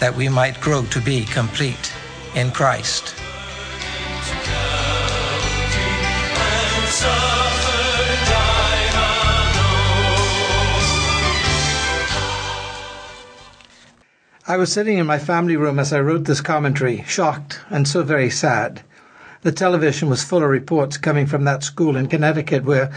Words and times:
that 0.00 0.14
we 0.16 0.28
might 0.28 0.60
grow 0.60 0.84
to 0.86 1.00
be 1.00 1.24
complete 1.24 1.92
in 2.34 2.50
Christ. 2.50 3.14
I 14.50 14.56
was 14.56 14.72
sitting 14.72 14.96
in 14.96 15.06
my 15.06 15.18
family 15.18 15.56
room 15.56 15.78
as 15.78 15.92
I 15.92 16.00
wrote 16.00 16.24
this 16.24 16.40
commentary, 16.40 17.04
shocked 17.06 17.60
and 17.68 17.86
so 17.86 18.02
very 18.02 18.30
sad. 18.30 18.80
The 19.42 19.52
television 19.52 20.08
was 20.08 20.24
full 20.24 20.42
of 20.42 20.48
reports 20.48 20.96
coming 20.96 21.26
from 21.26 21.44
that 21.44 21.62
school 21.62 21.96
in 21.96 22.08
Connecticut 22.08 22.64
where 22.64 22.90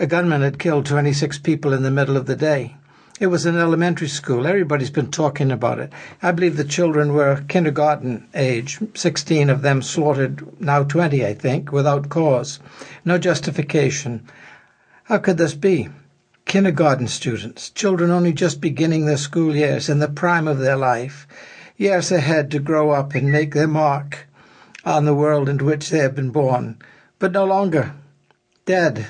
a 0.00 0.08
gunman 0.08 0.42
had 0.42 0.58
killed 0.58 0.86
26 0.86 1.38
people 1.38 1.72
in 1.72 1.84
the 1.84 1.92
middle 1.92 2.16
of 2.16 2.26
the 2.26 2.34
day. 2.34 2.74
It 3.20 3.26
was 3.26 3.46
an 3.46 3.56
elementary 3.56 4.06
school. 4.06 4.46
Everybody's 4.46 4.90
been 4.90 5.10
talking 5.10 5.50
about 5.50 5.80
it. 5.80 5.92
I 6.22 6.30
believe 6.30 6.56
the 6.56 6.62
children 6.62 7.12
were 7.12 7.42
kindergarten 7.48 8.28
age, 8.32 8.78
16 8.94 9.50
of 9.50 9.62
them 9.62 9.82
slaughtered, 9.82 10.60
now 10.60 10.84
20, 10.84 11.26
I 11.26 11.34
think, 11.34 11.72
without 11.72 12.10
cause. 12.10 12.60
No 13.04 13.18
justification. 13.18 14.22
How 15.04 15.18
could 15.18 15.36
this 15.36 15.54
be? 15.54 15.88
Kindergarten 16.44 17.08
students, 17.08 17.70
children 17.70 18.12
only 18.12 18.32
just 18.32 18.60
beginning 18.60 19.06
their 19.06 19.16
school 19.16 19.56
years, 19.56 19.88
in 19.88 19.98
the 19.98 20.06
prime 20.06 20.46
of 20.46 20.58
their 20.58 20.76
life, 20.76 21.26
years 21.76 22.12
ahead 22.12 22.52
to 22.52 22.60
grow 22.60 22.90
up 22.92 23.16
and 23.16 23.32
make 23.32 23.52
their 23.52 23.66
mark 23.66 24.28
on 24.84 25.06
the 25.06 25.14
world 25.14 25.48
into 25.48 25.64
which 25.64 25.90
they 25.90 25.98
have 25.98 26.14
been 26.14 26.30
born, 26.30 26.78
but 27.18 27.32
no 27.32 27.44
longer. 27.44 27.94
Dead. 28.64 29.08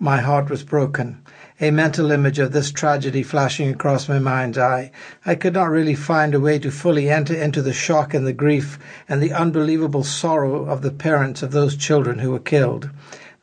My 0.00 0.20
heart 0.20 0.50
was 0.50 0.64
broken 0.64 1.21
a 1.62 1.70
mental 1.70 2.10
image 2.10 2.40
of 2.40 2.50
this 2.50 2.72
tragedy 2.72 3.22
flashing 3.22 3.70
across 3.70 4.08
my 4.08 4.18
mind's 4.18 4.58
eye. 4.58 4.90
I 5.24 5.36
could 5.36 5.54
not 5.54 5.70
really 5.70 5.94
find 5.94 6.34
a 6.34 6.40
way 6.40 6.58
to 6.58 6.72
fully 6.72 7.08
enter 7.08 7.34
into 7.34 7.62
the 7.62 7.72
shock 7.72 8.12
and 8.14 8.26
the 8.26 8.32
grief 8.32 8.80
and 9.08 9.22
the 9.22 9.32
unbelievable 9.32 10.02
sorrow 10.02 10.64
of 10.64 10.82
the 10.82 10.90
parents 10.90 11.40
of 11.40 11.52
those 11.52 11.76
children 11.76 12.18
who 12.18 12.32
were 12.32 12.40
killed. 12.40 12.90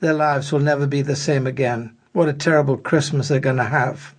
Their 0.01 0.13
lives 0.13 0.51
will 0.51 0.59
never 0.59 0.85
be 0.85 1.01
the 1.01 1.15
same 1.15 1.47
again. 1.47 1.95
What 2.11 2.27
a 2.27 2.33
terrible 2.33 2.75
Christmas 2.75 3.29
they're 3.29 3.39
going 3.39 3.55
to 3.55 3.63
have. 3.63 4.13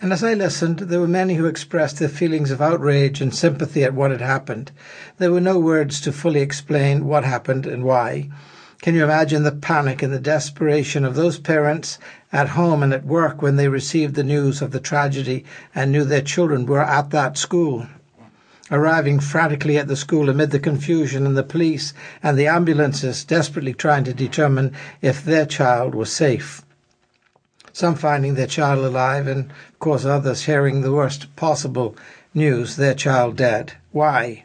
And 0.00 0.12
as 0.12 0.22
I 0.22 0.34
listened, 0.34 0.78
there 0.78 1.00
were 1.00 1.08
many 1.08 1.34
who 1.34 1.46
expressed 1.46 1.98
their 1.98 2.08
feelings 2.08 2.52
of 2.52 2.62
outrage 2.62 3.20
and 3.20 3.34
sympathy 3.34 3.82
at 3.82 3.94
what 3.94 4.12
had 4.12 4.20
happened. 4.20 4.70
There 5.18 5.32
were 5.32 5.40
no 5.40 5.58
words 5.58 6.00
to 6.02 6.12
fully 6.12 6.40
explain 6.40 7.04
what 7.04 7.24
happened 7.24 7.66
and 7.66 7.82
why. 7.82 8.28
Can 8.84 8.94
you 8.94 9.02
imagine 9.02 9.44
the 9.44 9.50
panic 9.50 10.02
and 10.02 10.12
the 10.12 10.20
desperation 10.20 11.06
of 11.06 11.14
those 11.14 11.38
parents 11.38 11.98
at 12.34 12.48
home 12.50 12.82
and 12.82 12.92
at 12.92 13.06
work 13.06 13.40
when 13.40 13.54
they 13.54 13.68
received 13.68 14.16
the 14.16 14.24
news 14.24 14.60
of 14.60 14.72
the 14.72 14.80
tragedy 14.80 15.44
and 15.72 15.92
knew 15.92 16.02
their 16.04 16.20
children 16.20 16.66
were 16.66 16.82
at 16.82 17.10
that 17.10 17.38
school? 17.38 17.86
Arriving 18.72 19.20
frantically 19.20 19.78
at 19.78 19.86
the 19.86 19.94
school 19.94 20.28
amid 20.28 20.50
the 20.50 20.58
confusion 20.58 21.26
and 21.26 21.36
the 21.36 21.44
police 21.44 21.94
and 22.24 22.36
the 22.36 22.48
ambulances 22.48 23.22
desperately 23.22 23.72
trying 23.72 24.02
to 24.02 24.12
determine 24.12 24.72
if 25.00 25.24
their 25.24 25.46
child 25.46 25.94
was 25.94 26.12
safe. 26.12 26.62
Some 27.72 27.94
finding 27.94 28.34
their 28.34 28.48
child 28.48 28.84
alive 28.84 29.28
and, 29.28 29.50
of 29.50 29.78
course, 29.78 30.04
others 30.04 30.44
hearing 30.44 30.80
the 30.80 30.92
worst 30.92 31.34
possible 31.36 31.96
news, 32.34 32.74
their 32.74 32.94
child 32.94 33.36
dead. 33.36 33.74
Why? 33.92 34.44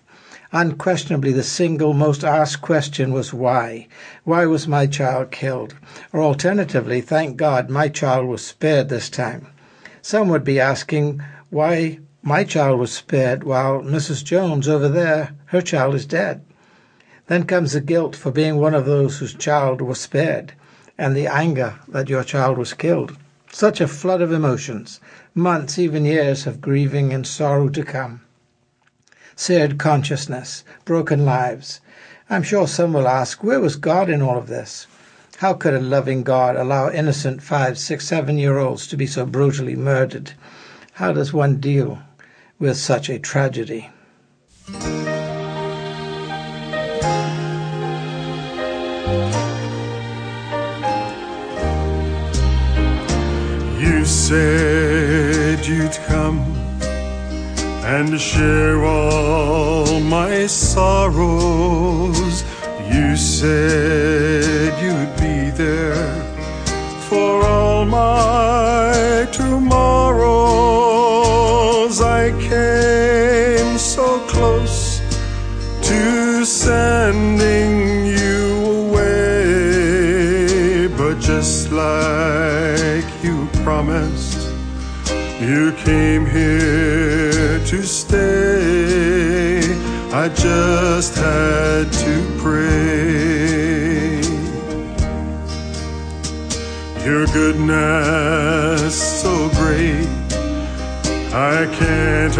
Unquestionably, 0.51 1.31
the 1.31 1.43
single 1.43 1.93
most 1.93 2.23
asked 2.23 2.63
question 2.63 3.13
was 3.13 3.31
why? 3.31 3.87
Why 4.23 4.47
was 4.47 4.67
my 4.67 4.87
child 4.87 5.29
killed? 5.29 5.75
Or 6.11 6.23
alternatively, 6.23 7.01
thank 7.01 7.37
God 7.37 7.69
my 7.69 7.87
child 7.87 8.27
was 8.27 8.43
spared 8.43 8.89
this 8.89 9.11
time. 9.11 9.45
Some 10.01 10.27
would 10.29 10.43
be 10.43 10.59
asking 10.59 11.21
why 11.51 11.99
my 12.23 12.43
child 12.43 12.79
was 12.79 12.91
spared 12.91 13.43
while 13.43 13.81
Mrs. 13.81 14.23
Jones 14.23 14.67
over 14.67 14.89
there, 14.89 15.33
her 15.45 15.61
child 15.61 15.93
is 15.93 16.07
dead. 16.07 16.41
Then 17.27 17.43
comes 17.43 17.73
the 17.73 17.79
guilt 17.79 18.15
for 18.15 18.31
being 18.31 18.57
one 18.57 18.73
of 18.73 18.87
those 18.87 19.19
whose 19.19 19.35
child 19.35 19.81
was 19.81 20.01
spared, 20.01 20.53
and 20.97 21.15
the 21.15 21.27
anger 21.27 21.75
that 21.87 22.09
your 22.09 22.23
child 22.23 22.57
was 22.57 22.73
killed. 22.73 23.15
Such 23.51 23.79
a 23.79 23.87
flood 23.87 24.23
of 24.23 24.31
emotions, 24.31 24.99
months, 25.35 25.77
even 25.77 26.05
years 26.05 26.47
of 26.47 26.59
grieving 26.59 27.13
and 27.13 27.27
sorrow 27.27 27.69
to 27.69 27.83
come 27.83 28.21
seared 29.39 29.77
consciousness, 29.77 30.65
broken 30.83 31.23
lives. 31.23 31.79
I'm 32.29 32.43
sure 32.43 32.67
some 32.67 32.91
will 32.91 33.07
ask, 33.07 33.41
where 33.41 33.61
was 33.61 33.77
God 33.77 34.09
in 34.09 34.21
all 34.21 34.37
of 34.37 34.47
this? 34.47 34.85
How 35.37 35.53
could 35.53 35.73
a 35.73 35.79
loving 35.79 36.23
God 36.23 36.57
allow 36.57 36.91
innocent 36.91 37.41
five, 37.41 37.79
six, 37.79 38.05
seven 38.05 38.37
year 38.37 38.57
olds 38.57 38.85
to 38.87 38.97
be 38.97 39.07
so 39.07 39.25
brutally 39.25 39.77
murdered? 39.77 40.33
How 40.91 41.13
does 41.13 41.31
one 41.31 41.55
deal 41.61 41.99
with 42.59 42.75
such 42.75 43.07
a 43.07 43.17
tragedy? 43.17 43.89
You 53.79 54.03
said 54.03 55.65
you'd 55.65 55.93
come 56.07 56.58
and 57.97 58.21
share 58.21 58.85
all 58.85 59.99
my 59.99 60.45
sorrows. 60.45 62.43
You 62.93 63.15
said 63.17 64.73
you'd 64.83 65.15
be 65.17 65.49
there 65.49 66.13
for 67.09 67.43
all 67.43 67.85
my 67.85 69.27
tomorrows. 69.31 70.29
I 71.99 72.29
came 72.53 73.77
so 73.79 74.19
close 74.27 75.01
to 75.89 76.45
sending 76.45 78.05
you 78.05 78.65
away, 78.83 80.07
but 80.95 81.19
just 81.19 81.71
like 81.71 83.07
you 83.23 83.47
promised, 83.63 84.41
you 85.41 85.71
came 85.85 86.27
here 86.27 87.28
to 87.69 87.83
stay. 87.83 89.59
I 90.11 90.27
just 90.29 91.13
had 91.15 91.93
to 91.93 92.25
pray. 92.39 94.21
Your 97.05 97.27
goodness 97.27 98.95
so 99.21 99.49
great, 99.49 100.07
I 101.31 101.67
can't 101.77 102.39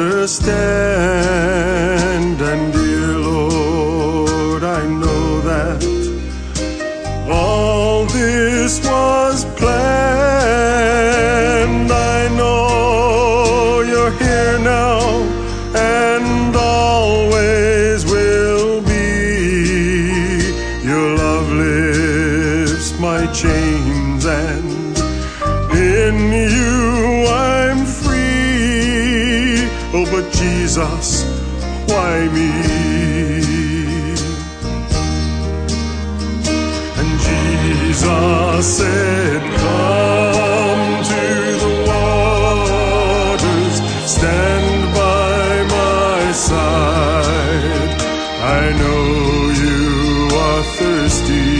understand. 0.00 0.60
Thirsty, 51.30 51.59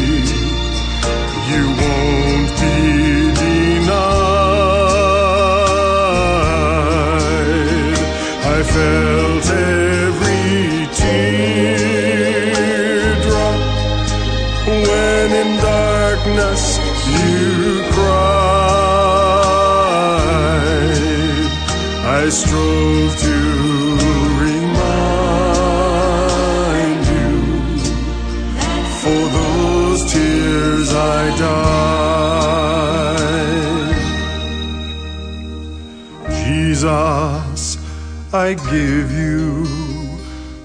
I 38.51 38.55
give 38.55 39.09
you 39.13 39.65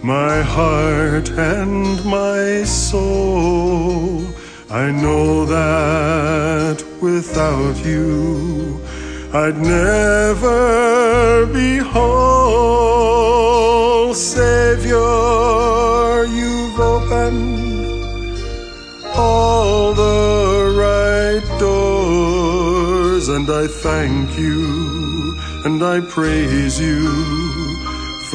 my 0.02 0.42
heart 0.42 1.30
and 1.30 2.04
my 2.04 2.64
soul. 2.64 4.26
I 4.72 4.90
know 4.90 5.46
that 5.46 6.84
without 7.00 7.78
you, 7.86 8.82
I'd 9.32 9.58
never 9.58 11.46
be 11.46 11.78
whole. 11.78 12.96
Savior, 14.16 14.96
you've 16.40 16.80
opened 16.80 18.40
all 19.16 19.94
the 19.94 20.74
right 20.86 21.46
doors, 21.60 23.28
and 23.30 23.48
I 23.48 23.68
thank 23.68 24.40
you 24.40 24.96
and 25.66 25.84
I 25.84 26.00
praise 26.00 26.80
you 26.80 27.35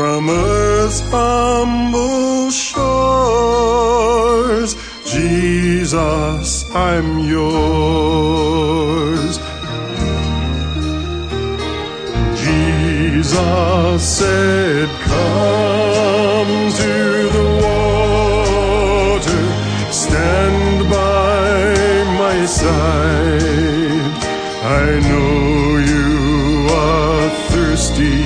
from 0.00 0.24
earth's 0.30 1.00
humble 1.10 2.50
shores. 2.50 3.90
Jesus, 5.04 6.48
I'm 6.74 7.18
yours. 7.18 8.52
Jesus 12.44 14.02
said, 14.18 14.88
Come 15.10 16.52
to 16.82 16.94
the 17.36 17.48
water, 17.66 19.42
stand 19.92 20.88
by 20.88 21.74
my 22.22 22.38
side. 22.46 24.12
I 24.64 24.86
know 25.08 25.76
you 25.92 26.08
are 26.88 27.28
thirsty, 27.50 28.18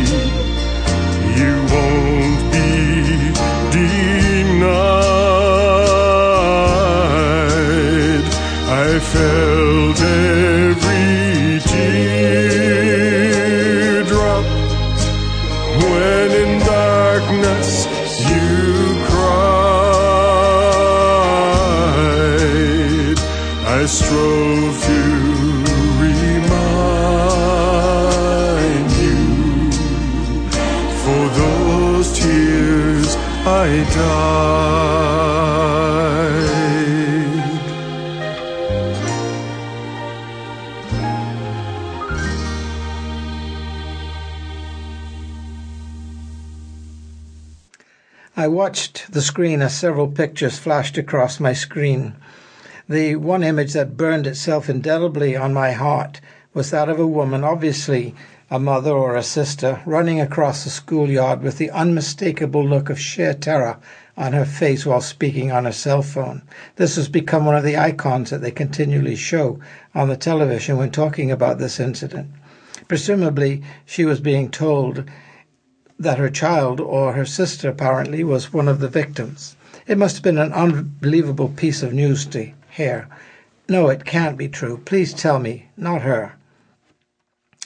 The 49.10 49.20
screen 49.20 49.60
as 49.60 49.76
several 49.76 50.08
pictures 50.08 50.56
flashed 50.58 50.96
across 50.96 51.38
my 51.38 51.52
screen. 51.52 52.14
The 52.88 53.16
one 53.16 53.42
image 53.42 53.74
that 53.74 53.98
burned 53.98 54.26
itself 54.26 54.70
indelibly 54.70 55.36
on 55.36 55.52
my 55.52 55.72
heart 55.72 56.22
was 56.54 56.70
that 56.70 56.88
of 56.88 56.98
a 56.98 57.06
woman, 57.06 57.44
obviously 57.44 58.14
a 58.50 58.58
mother 58.58 58.92
or 58.92 59.14
a 59.14 59.22
sister, 59.22 59.80
running 59.84 60.22
across 60.22 60.64
the 60.64 60.70
schoolyard 60.70 61.42
with 61.42 61.58
the 61.58 61.70
unmistakable 61.70 62.66
look 62.66 62.88
of 62.88 62.98
sheer 62.98 63.34
terror 63.34 63.76
on 64.16 64.32
her 64.32 64.46
face 64.46 64.86
while 64.86 65.02
speaking 65.02 65.52
on 65.52 65.66
her 65.66 65.72
cell 65.72 66.00
phone. 66.00 66.40
This 66.76 66.96
has 66.96 67.10
become 67.10 67.44
one 67.44 67.56
of 67.56 67.64
the 67.64 67.76
icons 67.76 68.30
that 68.30 68.40
they 68.40 68.50
continually 68.50 69.16
show 69.16 69.58
on 69.94 70.08
the 70.08 70.16
television 70.16 70.78
when 70.78 70.90
talking 70.90 71.30
about 71.30 71.58
this 71.58 71.78
incident. 71.78 72.30
Presumably, 72.88 73.62
she 73.84 74.06
was 74.06 74.20
being 74.20 74.50
told 74.50 75.04
that 75.98 76.18
her 76.18 76.30
child, 76.30 76.80
or 76.80 77.12
her 77.12 77.24
sister 77.24 77.68
apparently, 77.68 78.24
was 78.24 78.52
one 78.52 78.68
of 78.68 78.80
the 78.80 78.88
victims. 78.88 79.56
It 79.86 79.98
must 79.98 80.16
have 80.16 80.22
been 80.22 80.38
an 80.38 80.52
unbelievable 80.52 81.48
piece 81.48 81.82
of 81.82 81.92
news 81.92 82.26
to 82.26 82.52
hear. 82.70 83.06
No, 83.68 83.88
it 83.88 84.04
can't 84.04 84.36
be 84.36 84.48
true. 84.48 84.80
Please 84.84 85.14
tell 85.14 85.38
me, 85.38 85.68
not 85.76 86.02
her. 86.02 86.32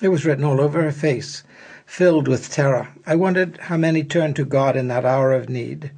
It 0.01 0.09
was 0.09 0.25
written 0.25 0.45
all 0.45 0.61
over 0.61 0.83
her 0.83 0.93
face, 0.93 1.43
filled 1.87 2.29
with 2.29 2.51
terror. 2.51 2.89
I 3.07 3.17
wondered 3.17 3.59
how 3.63 3.77
many 3.77 4.05
turned 4.05 4.37
to 4.37 4.45
God 4.45 4.77
in 4.77 4.89
that 4.89 5.05
hour 5.05 5.33
of 5.33 5.49
need. 5.49 5.91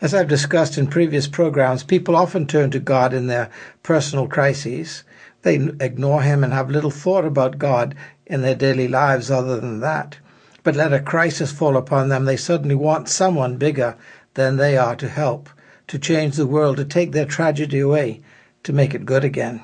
As 0.00 0.12
I've 0.14 0.28
discussed 0.28 0.76
in 0.78 0.88
previous 0.88 1.26
programs, 1.26 1.82
people 1.82 2.16
often 2.16 2.46
turn 2.46 2.70
to 2.72 2.80
God 2.80 3.14
in 3.14 3.28
their 3.28 3.50
personal 3.82 4.26
crises. 4.26 5.04
They 5.42 5.56
ignore 5.56 6.22
Him 6.22 6.42
and 6.42 6.52
have 6.52 6.70
little 6.70 6.90
thought 6.90 7.24
about 7.24 7.58
God 7.58 7.94
in 8.26 8.42
their 8.42 8.54
daily 8.54 8.88
lives 8.88 9.30
other 9.30 9.60
than 9.60 9.80
that. 9.80 10.18
But 10.66 10.74
let 10.74 10.92
a 10.92 10.98
crisis 10.98 11.52
fall 11.52 11.76
upon 11.76 12.08
them, 12.08 12.24
they 12.24 12.36
suddenly 12.36 12.74
want 12.74 13.08
someone 13.08 13.56
bigger 13.56 13.94
than 14.34 14.56
they 14.56 14.76
are 14.76 14.96
to 14.96 15.08
help, 15.08 15.48
to 15.86 15.96
change 15.96 16.34
the 16.34 16.44
world, 16.44 16.78
to 16.78 16.84
take 16.84 17.12
their 17.12 17.24
tragedy 17.24 17.78
away, 17.78 18.20
to 18.64 18.72
make 18.72 18.92
it 18.92 19.06
good 19.06 19.22
again. 19.22 19.62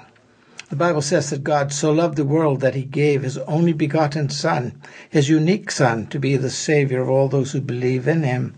The 0.71 0.77
Bible 0.77 1.03
says 1.03 1.31
that 1.31 1.43
God 1.43 1.73
so 1.73 1.91
loved 1.91 2.17
the 2.17 2.25
world 2.25 2.61
that 2.61 2.77
he 2.77 2.85
gave 2.85 3.25
his 3.25 3.37
only 3.39 3.73
begotten 3.73 4.29
Son, 4.29 4.81
his 5.11 5.29
unique 5.29 5.73
Son, 5.73 6.07
to 6.07 6.21
be 6.21 6.37
the 6.37 6.51
Savior 6.51 7.03
of 7.03 7.11
all 7.11 7.27
those 7.27 7.51
who 7.51 7.61
believe 7.61 8.07
in 8.07 8.23
him. 8.23 8.55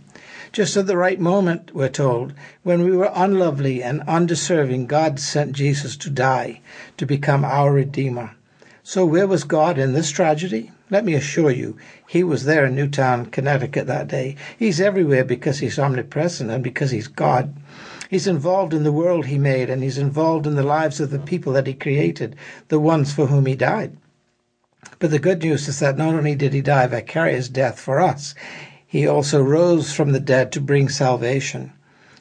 Just 0.53 0.77
at 0.77 0.87
the 0.87 0.99
right 0.99 1.19
moment, 1.19 1.75
we're 1.75 1.89
told, 1.89 2.35
when 2.63 2.85
we 2.85 2.95
were 2.95 3.11
unlovely 3.15 3.83
and 3.83 4.03
undeserving, 4.03 4.85
God 4.85 5.19
sent 5.19 5.53
Jesus 5.53 5.97
to 5.97 6.11
die, 6.11 6.61
to 6.99 7.07
become 7.07 7.43
our 7.43 7.73
Redeemer. 7.73 8.33
So 8.83 9.07
where 9.07 9.27
was 9.27 9.45
God 9.45 9.79
in 9.79 9.95
this 9.95 10.11
tragedy? 10.11 10.73
Let 10.91 11.07
me 11.07 11.15
assure 11.15 11.51
you, 11.51 11.79
he 12.07 12.23
was 12.23 12.45
there 12.45 12.67
in 12.67 12.75
Newtown, 12.75 13.27
Connecticut 13.27 13.87
that 13.87 14.07
day. 14.07 14.37
He's 14.59 14.83
everywhere 14.83 15.25
because 15.25 15.61
he's 15.61 15.79
omnipresent 15.79 16.51
and 16.51 16.63
because 16.63 16.91
he's 16.91 17.09
God. 17.09 17.57
He's 18.11 18.27
involved 18.27 18.75
in 18.75 18.85
the 18.85 18.93
world 18.93 19.27
he 19.27 19.39
made 19.39 19.71
and 19.71 19.83
he's 19.83 19.97
involved 19.97 20.47
in 20.47 20.57
the 20.57 20.63
lives 20.63 21.01
of 21.01 21.11
the 21.11 21.19
people 21.19 21.55
that 21.55 21.67
he 21.67 21.73
created, 21.73 22.37
the 22.69 22.79
ones 22.79 23.15
for 23.15 23.29
whom 23.29 23.47
he 23.47 23.55
died. 23.57 23.97
But 24.99 25.11
the 25.11 25.19
good 25.19 25.43
news 25.43 25.69
is 25.69 25.79
that 25.79 25.97
not 25.97 26.15
only 26.15 26.35
did 26.35 26.53
he 26.53 26.61
die 26.61 26.87
vicarious 26.87 27.49
death 27.49 27.81
for 27.81 27.99
us, 28.01 28.35
he 28.87 29.07
also 29.07 29.43
rose 29.43 29.93
from 29.93 30.13
the 30.13 30.21
dead 30.21 30.53
to 30.53 30.61
bring 30.61 30.91
salvation. 30.91 31.73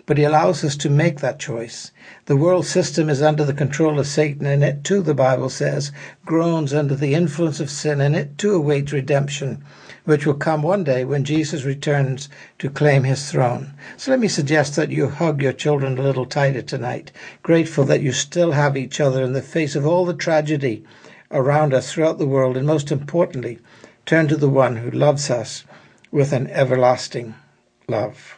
But 0.05 0.17
he 0.17 0.25
allows 0.25 0.65
us 0.65 0.75
to 0.77 0.89
make 0.89 1.21
that 1.21 1.39
choice. 1.39 1.91
The 2.25 2.35
world 2.35 2.65
system 2.65 3.09
is 3.09 3.21
under 3.21 3.45
the 3.45 3.53
control 3.53 3.99
of 3.99 4.07
Satan, 4.07 4.45
and 4.45 4.61
it 4.61 4.83
too, 4.83 5.01
the 5.01 5.13
Bible 5.13 5.49
says, 5.49 5.93
groans 6.25 6.73
under 6.73 6.93
the 6.93 7.13
influence 7.13 7.61
of 7.61 7.69
sin, 7.69 8.01
and 8.01 8.13
it 8.13 8.37
too 8.37 8.53
awaits 8.53 8.91
redemption, 8.91 9.63
which 10.03 10.25
will 10.25 10.33
come 10.33 10.61
one 10.61 10.83
day 10.83 11.05
when 11.05 11.23
Jesus 11.23 11.63
returns 11.63 12.27
to 12.59 12.69
claim 12.69 13.05
his 13.05 13.31
throne. 13.31 13.75
So 13.95 14.11
let 14.11 14.19
me 14.19 14.27
suggest 14.27 14.75
that 14.75 14.91
you 14.91 15.07
hug 15.07 15.41
your 15.41 15.53
children 15.53 15.97
a 15.97 16.01
little 16.01 16.25
tighter 16.25 16.61
tonight, 16.61 17.13
grateful 17.41 17.85
that 17.85 18.01
you 18.01 18.11
still 18.11 18.51
have 18.51 18.75
each 18.75 18.99
other 18.99 19.23
in 19.23 19.31
the 19.31 19.41
face 19.41 19.73
of 19.73 19.87
all 19.87 20.05
the 20.05 20.13
tragedy 20.13 20.83
around 21.31 21.73
us 21.73 21.93
throughout 21.93 22.17
the 22.17 22.27
world, 22.27 22.57
and 22.57 22.67
most 22.67 22.91
importantly, 22.91 23.57
turn 24.05 24.27
to 24.27 24.35
the 24.35 24.49
one 24.49 24.75
who 24.75 24.91
loves 24.91 25.29
us 25.29 25.63
with 26.11 26.33
an 26.33 26.47
everlasting 26.47 27.33
love. 27.87 28.37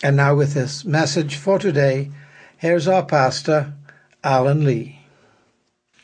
And 0.00 0.16
now, 0.16 0.36
with 0.36 0.54
this 0.54 0.84
message 0.84 1.34
for 1.34 1.58
today, 1.58 2.12
here's 2.56 2.86
our 2.86 3.04
pastor, 3.04 3.74
Alan 4.22 4.64
Lee. 4.64 5.00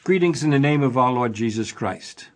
Greetings 0.02 0.42
in 0.42 0.50
the 0.50 0.58
name 0.58 0.82
of 0.82 0.98
our 0.98 1.12
Lord 1.12 1.32
Jesus 1.32 1.70
Christ. 1.70 2.26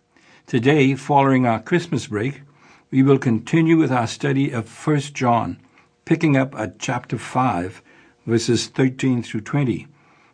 Today, 0.47 0.95
following 0.95 1.45
our 1.45 1.59
Christmas 1.59 2.07
break, 2.07 2.43
we 2.91 3.03
will 3.03 3.17
continue 3.17 3.75
with 3.75 3.91
our 3.91 4.07
study 4.07 4.51
of 4.51 4.87
1 4.87 4.99
John, 5.13 5.59
picking 6.05 6.37
up 6.37 6.55
at 6.55 6.79
chapter 6.79 7.17
5, 7.17 7.81
verses 8.25 8.67
13 8.67 9.21
through 9.21 9.41
20. 9.41 9.85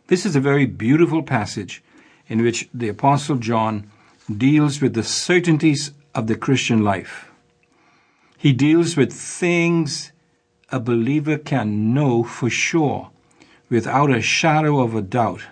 This 0.06 0.24
is 0.24 0.36
a 0.36 0.40
very 0.40 0.64
beautiful 0.64 1.24
passage 1.24 1.82
in 2.28 2.40
which 2.40 2.68
the 2.72 2.88
Apostle 2.88 3.36
John 3.36 3.90
deals 4.32 4.80
with 4.80 4.94
the 4.94 5.02
certainties 5.02 5.90
of 6.14 6.28
the 6.28 6.36
Christian 6.36 6.84
life. 6.84 7.32
He 8.38 8.52
deals 8.52 8.96
with 8.96 9.12
things 9.12 10.12
a 10.70 10.80
believer 10.80 11.38
can 11.38 11.94
know 11.94 12.24
for 12.24 12.50
sure, 12.50 13.10
without 13.68 14.10
a 14.10 14.20
shadow 14.20 14.80
of 14.80 14.94
a 14.94 15.02
doubt. 15.02 15.42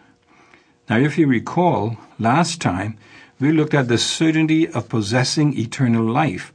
Now, 0.89 0.99
if 0.99 1.17
you 1.17 1.27
recall, 1.27 1.97
last 2.19 2.61
time 2.61 2.99
we 3.41 3.53
looked 3.53 3.75
at 3.75 3.89
the 3.89 3.99
certainty 3.99 4.69
of 4.69 4.89
possessing 4.89 5.59
eternal 5.59 6.05
life 6.05 6.53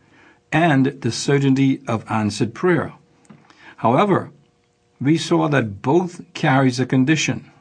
and 0.51 0.87
the 0.87 1.11
certainty 1.11 1.81
of 1.87 2.09
answered 2.09 2.53
prayer. 2.53 2.93
However, 3.77 4.31
we 4.99 5.17
saw 5.17 5.47
that 5.47 5.81
both 5.81 6.21
carries 6.33 6.79
a 6.79 6.85
condition. 6.85 7.51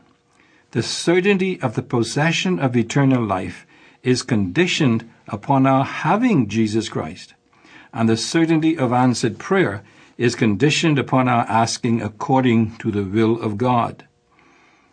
The 0.73 0.83
certainty 0.83 1.61
of 1.63 1.75
the 1.75 1.83
possession 1.83 2.59
of 2.59 2.77
eternal 2.77 3.25
life 3.25 3.67
is 4.03 4.23
conditioned 4.23 5.09
upon 5.29 5.67
our 5.67 5.85
having 5.85 6.49
Jesus 6.49 6.89
Christ, 6.89 7.35
and 7.93 8.09
the 8.09 8.17
certainty 8.17 8.77
of 8.77 8.93
answered 8.93 9.39
prayer 9.39 9.83
is 10.19 10.35
conditioned 10.35 10.99
upon 10.99 11.29
our 11.29 11.47
asking 11.49 12.03
according 12.03 12.77
to 12.79 12.91
the 12.91 13.05
will 13.05 13.41
of 13.41 13.57
God. 13.57 14.05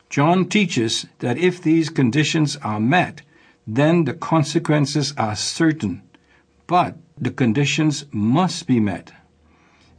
John 0.10 0.48
teaches 0.48 1.08
that 1.20 1.40
if 1.40 1.62
these 1.62 1.90
conditions 1.90 2.58
are 2.58 2.80
met, 2.80 3.24
then 3.68 4.06
the 4.06 4.14
consequences 4.14 5.14
are 5.18 5.36
certain, 5.36 6.04
but 6.68 6.96
the 7.18 7.32
conditions 7.32 8.06
must 8.12 8.68
be 8.68 8.80
met. 8.80 9.12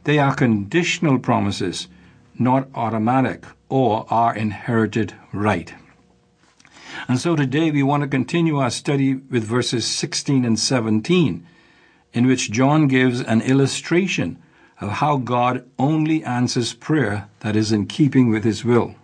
They 0.05 0.17
are 0.17 0.33
conditional 0.33 1.19
promises, 1.19 1.89
not 2.39 2.69
automatic 2.73 3.43
or 3.67 4.05
our 4.09 4.33
inherited 4.33 5.13
right. 5.33 5.73
And 7.09 7.19
so 7.19 7.35
today 7.35 7.69
we 7.69 7.83
want 7.83 8.01
to 8.03 8.07
continue 8.07 8.57
our 8.57 8.69
study 8.69 9.15
with 9.15 9.43
verses 9.43 9.85
16 9.85 10.45
and 10.45 10.57
17, 10.57 11.45
in 12.13 12.25
which 12.25 12.49
John 12.49 12.87
gives 12.87 13.19
an 13.19 13.41
illustration 13.41 14.41
of 14.79 14.89
how 14.89 15.17
God 15.17 15.65
only 15.79 16.23
answers 16.23 16.73
prayer 16.73 17.27
that 17.39 17.55
is 17.55 17.71
in 17.71 17.87
keeping 17.87 18.29
with 18.29 18.43
his 18.43 18.63
will. 18.63 18.95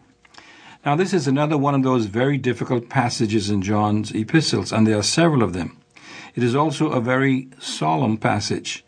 Now, 0.86 0.96
this 0.96 1.14
is 1.14 1.28
another 1.28 1.58
one 1.58 1.76
of 1.76 1.84
those 1.84 2.06
very 2.08 2.38
difficult 2.38 2.90
passages 2.90 3.50
in 3.50 3.62
John's 3.62 4.12
epistles, 4.12 4.74
and 4.74 4.86
there 4.86 4.98
are 4.98 5.04
several 5.04 5.42
of 5.42 5.54
them. 5.54 5.78
It 6.36 6.44
is 6.44 6.56
also 6.56 6.92
a 6.92 7.00
very 7.02 7.48
solemn 7.60 8.18
passage. 8.18 8.84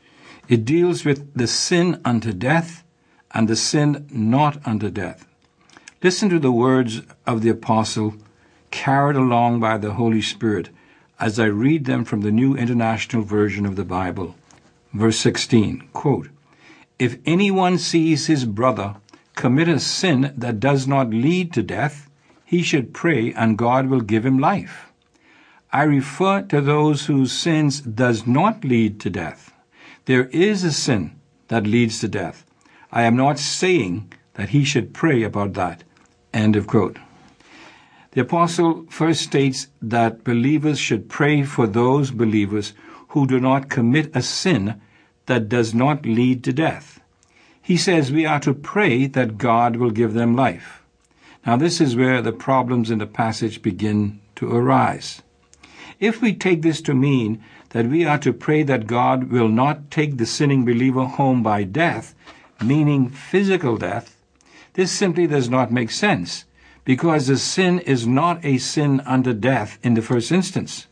It 0.47 0.65
deals 0.65 1.05
with 1.05 1.33
the 1.33 1.47
sin 1.47 2.01
unto 2.03 2.33
death 2.33 2.83
and 3.31 3.47
the 3.47 3.55
sin 3.55 4.07
not 4.11 4.65
unto 4.65 4.89
death. 4.89 5.25
Listen 6.03 6.29
to 6.29 6.39
the 6.39 6.51
words 6.51 7.01
of 7.25 7.41
the 7.41 7.49
apostle 7.49 8.15
carried 8.71 9.15
along 9.15 9.59
by 9.59 9.77
the 9.77 9.93
Holy 9.93 10.21
Spirit 10.21 10.69
as 11.19 11.39
I 11.39 11.45
read 11.45 11.85
them 11.85 12.03
from 12.03 12.21
the 12.21 12.31
New 12.31 12.55
International 12.55 13.23
Version 13.23 13.65
of 13.65 13.75
the 13.75 13.85
Bible. 13.85 14.35
Verse 14.93 15.17
16, 15.17 15.87
quote, 15.93 16.29
If 16.97 17.17
anyone 17.25 17.77
sees 17.77 18.27
his 18.27 18.45
brother 18.45 18.95
commit 19.35 19.67
a 19.67 19.79
sin 19.79 20.33
that 20.37 20.61
does 20.61 20.87
not 20.87 21.09
lead 21.09 21.51
to 21.53 21.63
death, 21.63 22.09
he 22.45 22.61
should 22.61 22.93
pray 22.93 23.33
and 23.33 23.57
God 23.57 23.87
will 23.87 24.01
give 24.01 24.25
him 24.25 24.39
life. 24.39 24.93
I 25.73 25.83
refer 25.83 26.41
to 26.43 26.61
those 26.61 27.07
whose 27.07 27.33
sins 27.33 27.81
does 27.81 28.25
not 28.25 28.63
lead 28.63 29.01
to 29.01 29.09
death. 29.09 29.51
There 30.05 30.27
is 30.27 30.63
a 30.63 30.71
sin 30.71 31.19
that 31.49 31.67
leads 31.67 31.99
to 31.99 32.07
death. 32.07 32.45
I 32.91 33.03
am 33.03 33.17
not 33.17 33.39
saying 33.39 34.13
that 34.35 34.49
he 34.49 34.63
should 34.63 34.93
pray 34.93 35.23
about 35.23 35.53
that. 35.53 35.83
End 36.33 36.55
of 36.55 36.67
quote. 36.67 36.97
The 38.11 38.21
apostle 38.21 38.85
first 38.89 39.21
states 39.21 39.67
that 39.81 40.23
believers 40.23 40.79
should 40.79 41.09
pray 41.09 41.43
for 41.43 41.67
those 41.67 42.11
believers 42.11 42.71
who 43.09 43.27
do 43.27 43.41
not 43.41 43.69
commit 43.69 44.15
a 44.15 44.21
sin 44.21 44.79
that 45.25 45.49
does 45.49 45.73
not 45.73 46.05
lead 46.05 46.43
to 46.43 46.53
death 46.53 46.95
he 47.65 47.77
says 47.77 48.11
we 48.11 48.27
are 48.27 48.39
to 48.41 48.53
pray 48.53 49.07
that 49.07 49.39
God 49.39 49.77
will 49.77 49.89
give 49.89 50.13
them 50.13 50.35
life. 50.35 50.83
Now, 51.47 51.57
this 51.57 51.81
is 51.81 51.95
where 51.95 52.21
the 52.21 52.31
problems 52.31 52.91
in 52.91 52.99
the 52.99 53.07
passage 53.07 53.63
begin 53.63 54.19
to 54.35 54.55
arise. 54.55 55.23
If 55.99 56.21
we 56.21 56.35
take 56.35 56.61
this 56.61 56.79
to 56.83 56.93
mean 56.93 57.43
that 57.69 57.87
we 57.87 58.05
are 58.05 58.19
to 58.19 58.33
pray 58.33 58.61
that 58.61 58.85
God 58.85 59.31
will 59.31 59.47
not 59.47 59.89
take 59.89 60.17
the 60.17 60.27
sinning 60.27 60.63
believer 60.63 61.05
home 61.05 61.41
by 61.41 61.63
death, 61.63 62.13
meaning 62.63 63.09
physical 63.09 63.77
death, 63.77 64.15
this 64.73 64.91
simply 64.91 65.25
does 65.25 65.49
not 65.49 65.71
make 65.71 65.89
sense, 65.89 66.45
because 66.83 67.25
the 67.25 67.37
sin 67.37 67.79
is 67.79 68.05
not 68.05 68.45
a 68.45 68.59
sin 68.59 68.99
unto 69.07 69.33
death 69.33 69.79
in 69.81 69.95
the 69.95 70.03
first 70.03 70.31
instance. 70.31 70.85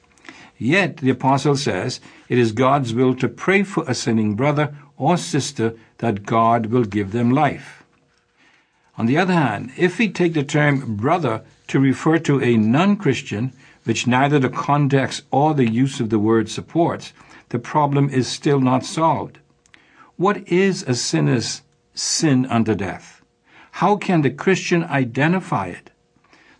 Yet, 0.57 0.97
the 0.97 1.09
apostle 1.09 1.55
says, 1.55 1.99
it 2.29 2.37
is 2.37 2.51
God's 2.51 2.93
will 2.93 3.15
to 3.15 3.27
pray 3.27 3.63
for 3.63 3.83
a 3.87 3.95
sinning 3.95 4.35
brother 4.35 4.75
or 4.97 5.17
sister 5.17 5.73
that 5.97 6.25
God 6.25 6.67
will 6.67 6.85
give 6.85 7.11
them 7.11 7.31
life. 7.31 7.83
On 8.97 9.07
the 9.07 9.17
other 9.17 9.33
hand, 9.33 9.71
if 9.77 9.97
we 9.97 10.09
take 10.09 10.33
the 10.33 10.43
term 10.43 10.95
brother 10.95 11.43
to 11.67 11.79
refer 11.79 12.19
to 12.19 12.41
a 12.41 12.55
non 12.55 12.95
Christian, 12.95 13.51
which 13.85 14.07
neither 14.07 14.39
the 14.39 14.49
context 14.49 15.23
or 15.31 15.53
the 15.53 15.69
use 15.69 15.99
of 15.99 16.09
the 16.09 16.19
word 16.19 16.49
supports, 16.49 17.11
the 17.49 17.59
problem 17.59 18.09
is 18.09 18.27
still 18.27 18.59
not 18.59 18.85
solved. 18.85 19.39
What 20.15 20.47
is 20.47 20.83
a 20.83 20.93
sinner's 20.93 21.63
sin 21.93 22.45
unto 22.45 22.75
death? 22.75 23.21
How 23.71 23.97
can 23.97 24.21
the 24.21 24.29
Christian 24.29 24.83
identify 24.83 25.67
it? 25.67 25.89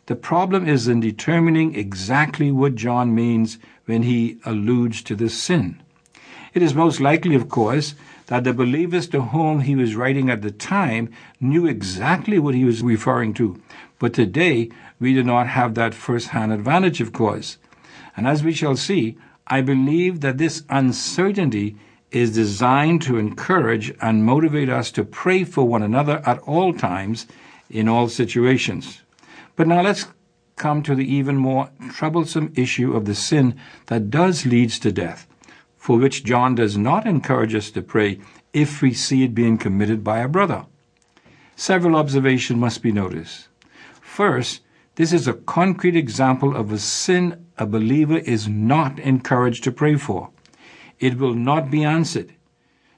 The 0.07 0.15
problem 0.15 0.67
is 0.67 0.87
in 0.87 0.99
determining 0.99 1.75
exactly 1.75 2.51
what 2.51 2.75
John 2.75 3.15
means 3.15 3.57
when 3.85 4.03
he 4.03 4.37
alludes 4.45 5.01
to 5.03 5.15
this 5.15 5.37
sin. 5.41 5.81
It 6.53 6.61
is 6.61 6.73
most 6.73 6.99
likely, 6.99 7.35
of 7.35 7.49
course, 7.49 7.95
that 8.27 8.43
the 8.43 8.53
believers 8.53 9.07
to 9.07 9.21
whom 9.21 9.61
he 9.61 9.75
was 9.75 9.95
writing 9.95 10.29
at 10.29 10.41
the 10.41 10.51
time 10.51 11.09
knew 11.41 11.65
exactly 11.65 12.39
what 12.39 12.55
he 12.55 12.63
was 12.63 12.81
referring 12.81 13.33
to. 13.35 13.61
But 13.99 14.13
today, 14.13 14.69
we 14.99 15.13
do 15.13 15.23
not 15.23 15.47
have 15.47 15.75
that 15.75 15.93
first 15.93 16.29
hand 16.29 16.53
advantage, 16.53 17.01
of 17.01 17.13
course. 17.13 17.57
And 18.15 18.27
as 18.27 18.43
we 18.43 18.53
shall 18.53 18.75
see, 18.75 19.17
I 19.47 19.61
believe 19.61 20.21
that 20.21 20.37
this 20.37 20.63
uncertainty 20.69 21.75
is 22.11 22.33
designed 22.33 23.01
to 23.01 23.17
encourage 23.17 23.93
and 23.99 24.23
motivate 24.23 24.69
us 24.69 24.91
to 24.91 25.03
pray 25.03 25.43
for 25.43 25.67
one 25.67 25.81
another 25.81 26.21
at 26.25 26.39
all 26.39 26.73
times, 26.73 27.25
in 27.69 27.89
all 27.89 28.07
situations. 28.07 29.01
But 29.55 29.67
now 29.67 29.81
let's 29.81 30.05
come 30.55 30.83
to 30.83 30.95
the 30.95 31.11
even 31.11 31.37
more 31.37 31.69
troublesome 31.89 32.51
issue 32.55 32.95
of 32.95 33.05
the 33.05 33.15
sin 33.15 33.59
that 33.87 34.09
does 34.09 34.45
leads 34.45 34.79
to 34.79 34.91
death 34.91 35.27
for 35.83 35.97
which 35.97 36.23
John 36.23 36.55
does 36.55 36.77
not 36.77 37.05
encourage 37.05 37.53
us 37.53 37.69
to 37.71 37.81
pray 37.81 38.21
if 38.53 38.81
we 38.81 38.93
see 38.93 39.25
it 39.25 39.35
being 39.35 39.57
committed 39.57 40.01
by 40.01 40.19
a 40.19 40.29
brother. 40.29 40.65
Several 41.57 41.97
observations 41.97 42.57
must 42.57 42.81
be 42.81 42.93
noticed. 42.93 43.49
First, 43.99 44.61
this 44.95 45.11
is 45.11 45.27
a 45.27 45.33
concrete 45.33 45.97
example 45.97 46.55
of 46.55 46.71
a 46.71 46.77
sin 46.77 47.45
a 47.57 47.65
believer 47.65 48.19
is 48.19 48.47
not 48.47 48.97
encouraged 48.97 49.65
to 49.65 49.73
pray 49.73 49.97
for. 49.97 50.29
It 51.01 51.17
will 51.17 51.33
not 51.33 51.69
be 51.69 51.83
answered. 51.83 52.33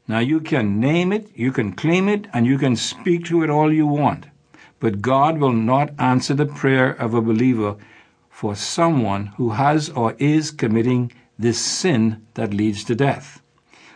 Now, 0.07 0.19
you 0.19 0.39
can 0.39 0.79
name 0.79 1.11
it, 1.11 1.31
you 1.33 1.51
can 1.51 1.73
claim 1.73 2.07
it, 2.07 2.27
and 2.33 2.45
you 2.45 2.59
can 2.59 2.75
speak 2.75 3.25
to 3.25 3.41
it 3.41 3.49
all 3.49 3.73
you 3.73 3.87
want, 3.87 4.27
but 4.79 5.01
God 5.01 5.37
will 5.37 5.53
not 5.53 5.93
answer 5.99 6.33
the 6.33 6.45
prayer 6.45 6.91
of 6.91 7.13
a 7.13 7.21
believer 7.21 7.75
for 8.29 8.55
someone 8.55 9.27
who 9.37 9.51
has 9.51 9.89
or 9.89 10.13
is 10.19 10.51
committing 10.51 11.11
this 11.39 11.59
sin 11.59 12.25
that 12.33 12.53
leads 12.53 12.83
to 12.83 12.95
death. 12.95 13.41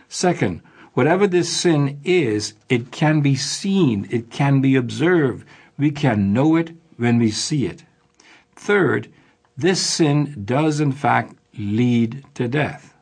Second, 0.08 0.62
whatever 0.94 1.26
this 1.26 1.54
sin 1.54 2.00
is, 2.04 2.54
it 2.68 2.90
can 2.90 3.20
be 3.20 3.36
seen, 3.36 4.08
it 4.10 4.30
can 4.30 4.60
be 4.60 4.76
observed. 4.76 5.46
We 5.78 5.90
can 5.90 6.32
know 6.32 6.56
it 6.56 6.72
when 6.96 7.18
we 7.18 7.30
see 7.30 7.66
it. 7.66 7.84
Third, 8.56 9.08
this 9.56 9.80
sin 9.80 10.42
does 10.44 10.80
in 10.80 10.92
fact 10.92 11.34
lead 11.58 12.24
to 12.34 12.48
death. 12.48 12.94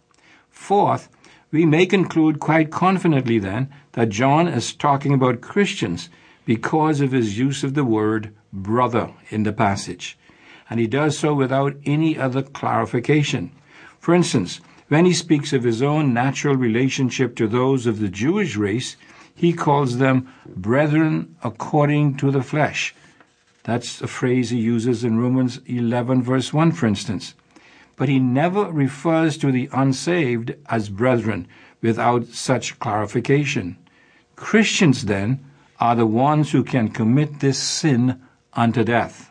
Fourth, 0.50 1.08
we 1.50 1.64
may 1.64 1.86
conclude 1.86 2.40
quite 2.40 2.70
confidently 2.70 3.38
then 3.38 3.72
that 3.92 4.10
John 4.10 4.48
is 4.48 4.74
talking 4.74 5.14
about 5.14 5.40
Christians 5.40 6.10
because 6.48 7.02
of 7.02 7.12
his 7.12 7.36
use 7.36 7.62
of 7.62 7.74
the 7.74 7.84
word 7.84 8.34
brother 8.54 9.12
in 9.28 9.42
the 9.42 9.52
passage. 9.52 10.16
And 10.70 10.80
he 10.80 10.86
does 10.86 11.18
so 11.18 11.34
without 11.34 11.76
any 11.84 12.16
other 12.16 12.40
clarification. 12.40 13.52
For 14.00 14.14
instance, 14.14 14.62
when 14.88 15.04
he 15.04 15.12
speaks 15.12 15.52
of 15.52 15.62
his 15.62 15.82
own 15.82 16.14
natural 16.14 16.56
relationship 16.56 17.36
to 17.36 17.48
those 17.48 17.84
of 17.84 17.98
the 17.98 18.08
Jewish 18.08 18.56
race, 18.56 18.96
he 19.34 19.52
calls 19.52 19.98
them 19.98 20.32
brethren 20.46 21.36
according 21.44 22.16
to 22.16 22.30
the 22.30 22.42
flesh. 22.42 22.94
That's 23.64 24.00
a 24.00 24.06
phrase 24.06 24.48
he 24.48 24.58
uses 24.58 25.04
in 25.04 25.18
Romans 25.18 25.60
11, 25.66 26.22
verse 26.22 26.50
1, 26.54 26.72
for 26.72 26.86
instance. 26.86 27.34
But 27.94 28.08
he 28.08 28.18
never 28.18 28.72
refers 28.72 29.36
to 29.36 29.52
the 29.52 29.68
unsaved 29.74 30.54
as 30.70 30.88
brethren 30.88 31.46
without 31.82 32.28
such 32.28 32.78
clarification. 32.78 33.76
Christians, 34.34 35.04
then, 35.04 35.44
are 35.80 35.94
the 35.94 36.06
ones 36.06 36.52
who 36.52 36.64
can 36.64 36.88
commit 36.88 37.40
this 37.40 37.58
sin 37.58 38.20
unto 38.52 38.84
death. 38.84 39.30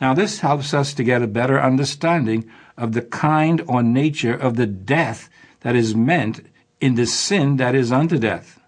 Now, 0.00 0.14
this 0.14 0.40
helps 0.40 0.74
us 0.74 0.92
to 0.94 1.04
get 1.04 1.22
a 1.22 1.26
better 1.26 1.60
understanding 1.60 2.50
of 2.76 2.92
the 2.92 3.02
kind 3.02 3.62
or 3.66 3.82
nature 3.82 4.34
of 4.34 4.56
the 4.56 4.66
death 4.66 5.30
that 5.60 5.76
is 5.76 5.94
meant 5.94 6.46
in 6.80 6.94
the 6.96 7.06
sin 7.06 7.56
that 7.56 7.74
is 7.74 7.92
unto 7.92 8.18
death. 8.18 8.60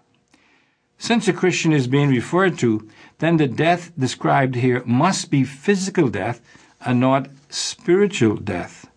Since 0.97 1.27
a 1.27 1.33
Christian 1.33 1.73
is 1.73 1.87
being 1.87 2.09
referred 2.09 2.57
to, 2.59 2.89
then 3.19 3.37
the 3.37 3.47
death 3.47 3.91
described 3.97 4.55
here 4.55 4.81
must 4.85 5.29
be 5.29 5.43
physical 5.43 6.09
death 6.09 6.41
and 6.81 6.99
not 6.99 7.29
spiritual 7.49 8.37
death. 8.37 8.89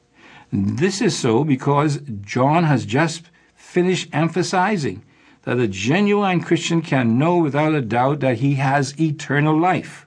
This 0.53 1.01
is 1.01 1.19
so 1.19 1.45
because 1.45 2.01
John 2.23 2.65
has 2.65 2.87
just 2.87 3.31
finished 3.55 4.09
emphasizing 4.13 5.03
that 5.43 5.59
a 5.59 5.69
genuine 5.69 6.41
Christian 6.41 6.83
can 6.83 7.19
know 7.19 7.39
without 7.39 7.75
a 7.75 7.81
doubt 7.81 8.21
that 8.21 8.39
he 8.39 8.55
has 8.55 8.99
eternal 9.01 9.59
life. 9.59 10.07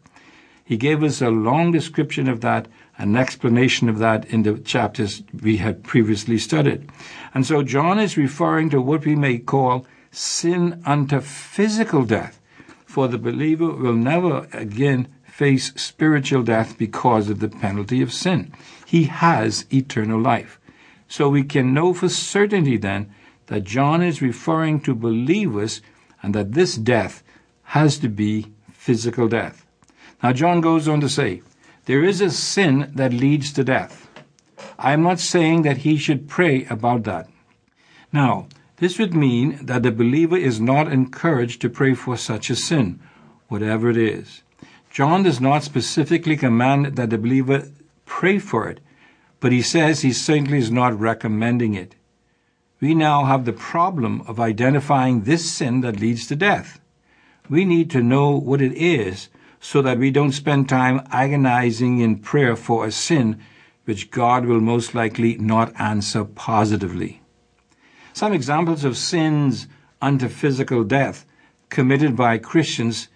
He 0.63 0.78
gave 0.78 1.04
us 1.04 1.22
a 1.22 1.30
long 1.30 1.72
description 1.72 2.30
of 2.30 2.42
that, 2.42 2.68
an 2.98 3.16
explanation 3.16 3.90
of 3.90 4.00
that 4.00 4.25
in 4.25 4.44
the 4.44 4.58
chapters 4.60 5.24
we 5.42 5.58
had 5.58 5.84
previously 5.84 6.38
studied. 6.38 6.90
And 7.34 7.46
so 7.46 7.63
John 7.63 8.00
is 8.00 8.18
referring 8.18 8.70
to 8.70 8.82
what 8.82 9.06
we 9.06 9.16
may 9.16 9.40
call 9.40 9.86
sin 10.12 10.82
unto 10.86 11.20
physical 11.20 12.06
death, 12.06 12.40
for 12.86 13.08
the 13.08 13.18
believer 13.18 13.72
will 13.72 13.94
never 13.94 14.48
again 14.54 15.08
face 15.24 15.74
spiritual 15.75 16.44
death 16.44 16.78
because 16.78 17.30
of 17.30 17.40
the 17.40 17.50
penalty 17.50 18.02
of 18.02 18.13
sin. 18.13 18.54
He 18.86 19.06
has 19.06 19.66
eternal 19.74 20.22
life. 20.22 20.60
So 21.08 21.28
we 21.28 21.44
can 21.44 21.74
know 21.74 21.94
for 21.94 22.08
certainty 22.08 22.78
then 22.78 23.12
that 23.48 23.64
John 23.64 24.02
is 24.02 24.22
referring 24.22 24.82
to 24.82 24.96
believers 24.96 25.82
and 26.22 26.34
that 26.36 26.54
this 26.54 26.76
death 26.76 27.24
has 27.64 27.98
to 28.00 28.10
be 28.10 28.54
physical 28.72 29.28
death. 29.28 29.66
Now, 30.22 30.34
John 30.34 30.62
goes 30.62 30.88
on 30.88 31.02
to 31.02 31.10
say, 31.10 31.42
there 31.86 32.04
is 32.04 32.22
a 32.22 32.30
sin 32.30 32.92
that 32.96 33.12
leads 33.12 33.52
to 33.54 33.64
death. 33.64 34.10
I 34.80 34.94
am 34.94 35.04
not 35.04 35.20
saying 35.20 35.64
that 35.64 35.78
he 35.78 35.98
should 35.98 36.30
pray 36.30 36.66
about 36.66 37.04
that. 37.04 37.28
Now, 38.12 38.48
this 38.78 38.98
would 39.00 39.14
mean 39.14 39.66
that 39.66 39.84
the 39.84 39.92
believer 39.92 40.38
is 40.38 40.60
not 40.60 40.92
encouraged 40.92 41.62
to 41.62 41.70
pray 41.70 41.94
for 41.94 42.18
such 42.18 42.50
a 42.50 42.56
sin, 42.56 43.00
whatever 43.48 43.90
it 43.90 43.98
is. 43.98 44.44
John 44.90 45.24
does 45.24 45.42
not 45.42 45.64
specifically 45.64 46.38
command 46.38 46.96
that 46.96 47.10
the 47.10 47.18
believer 47.18 47.68
pray 48.06 48.40
for 48.40 48.70
it, 48.70 48.80
but 49.40 49.52
he 49.52 49.62
says 49.62 50.02
he 50.02 50.14
certainly 50.14 50.60
is 50.60 50.72
not 50.72 51.00
recommending 51.00 51.74
it. 51.74 51.96
We 52.84 52.96
now 52.96 53.24
have 53.24 53.46
the 53.46 53.54
problem 53.54 54.24
of 54.28 54.42
identifying 54.42 55.22
this 55.22 55.50
sin 55.50 55.80
that 55.82 56.02
leads 56.02 56.28
to 56.28 56.36
death. 56.36 56.82
We 57.50 57.63
need 57.63 57.90
to 57.92 58.04
know 58.04 58.32
what 58.32 58.62
it 58.62 58.74
is 58.74 59.30
so 59.62 59.82
that 59.84 60.00
we 60.00 60.12
don't 60.12 60.34
spend 60.34 60.68
time 60.68 61.08
agonizing 61.10 62.00
in 62.00 62.20
prayer 62.20 62.58
for 62.58 62.86
a 62.86 62.92
sin 62.92 63.40
which 63.86 64.12
God 64.12 64.46
will 64.46 64.60
most 64.60 64.94
likely 64.94 65.38
not 65.38 65.72
answer 65.80 66.25
positively. 66.25 67.22
Some 68.12 68.34
examples 68.34 68.84
of 68.84 68.98
sins 68.98 69.68
unto 70.02 70.28
physical 70.28 70.84
death 70.84 71.25
committed 71.70 72.17
by 72.17 72.38
Christians 72.38 73.08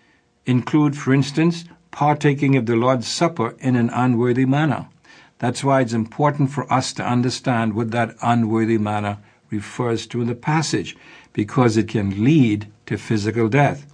include, 0.46 0.96
for 0.96 1.14
instance, 1.14 1.66
partaking 1.92 2.56
of 2.56 2.68
the 2.68 2.78
Lord's 2.78 3.10
Supper 3.10 3.58
in 3.60 3.76
an 3.76 3.90
unworthy 3.90 4.46
manner. 4.46 4.88
That's 5.40 5.62
why 5.62 5.82
it's 5.82 5.92
important 5.92 6.52
for 6.52 6.72
us 6.72 6.94
to 6.94 7.06
understand 7.06 7.74
what 7.74 7.92
that 7.92 8.16
unworthy 8.22 8.78
manner 8.78 9.18
refers 9.50 10.08
to 10.08 10.22
in 10.22 10.28
the 10.28 10.36
passage, 10.36 10.96
because 11.34 11.78
it 11.78 11.88
can 11.88 12.24
lead 12.24 12.68
to 12.86 12.98
physical 12.98 13.48
death. 13.48 13.86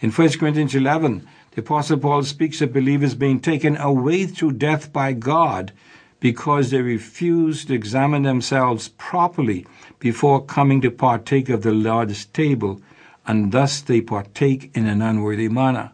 In 0.00 0.10
1 0.10 0.38
Corinthians 0.38 0.74
11, 0.74 1.26
the 1.52 1.60
Apostle 1.60 1.98
Paul 1.98 2.22
speaks 2.22 2.60
of 2.60 2.72
believers 2.72 3.14
being 3.14 3.40
taken 3.40 3.76
away 3.76 4.26
through 4.26 4.52
death 4.52 4.92
by 4.92 5.12
God 5.12 5.72
because 6.18 6.70
they 6.70 6.80
refuse 6.80 7.64
to 7.64 7.74
examine 7.74 8.22
themselves 8.22 8.88
properly 8.96 9.66
before 9.98 10.44
coming 10.44 10.80
to 10.80 10.90
partake 10.90 11.48
of 11.48 11.62
the 11.62 11.72
Lord's 11.72 12.24
table, 12.26 12.80
and 13.26 13.52
thus 13.52 13.80
they 13.80 14.00
partake 14.00 14.70
in 14.74 14.86
an 14.86 15.02
unworthy 15.02 15.48
manner. 15.48 15.92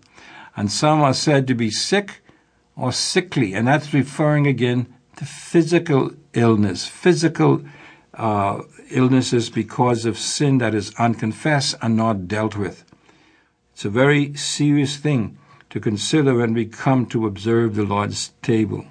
And 0.57 0.71
some 0.71 1.01
are 1.01 1.15
said 1.15 1.47
to 1.47 1.55
be 1.55 1.71
sick 1.71 2.21
or 2.77 2.93
sickly, 2.93 3.55
and 3.55 3.67
that's 3.67 3.93
referring 3.93 4.47
again 4.47 4.87
to 5.17 5.25
physical 5.25 6.13
illness, 6.35 6.87
physical 6.87 7.63
uh, 8.15 8.63
illnesses 8.91 9.51
because 9.51 10.05
of 10.05 10.19
sin 10.19 10.59
that 10.59 10.75
is 10.75 10.95
unconfessed 10.99 11.77
and 11.81 11.97
not 11.97 12.29
dealt 12.29 12.57
with. 12.57 12.85
It's 13.73 13.85
a 13.85 13.91
very 13.91 14.35
serious 14.35 14.97
thing 14.97 15.39
to 15.71 15.81
consider 15.81 16.35
when 16.35 16.55
we 16.55 16.67
come 16.67 17.07
to 17.07 17.27
observe 17.27 17.75
the 17.75 17.85
Lord's 17.85 18.33
table. 18.43 18.87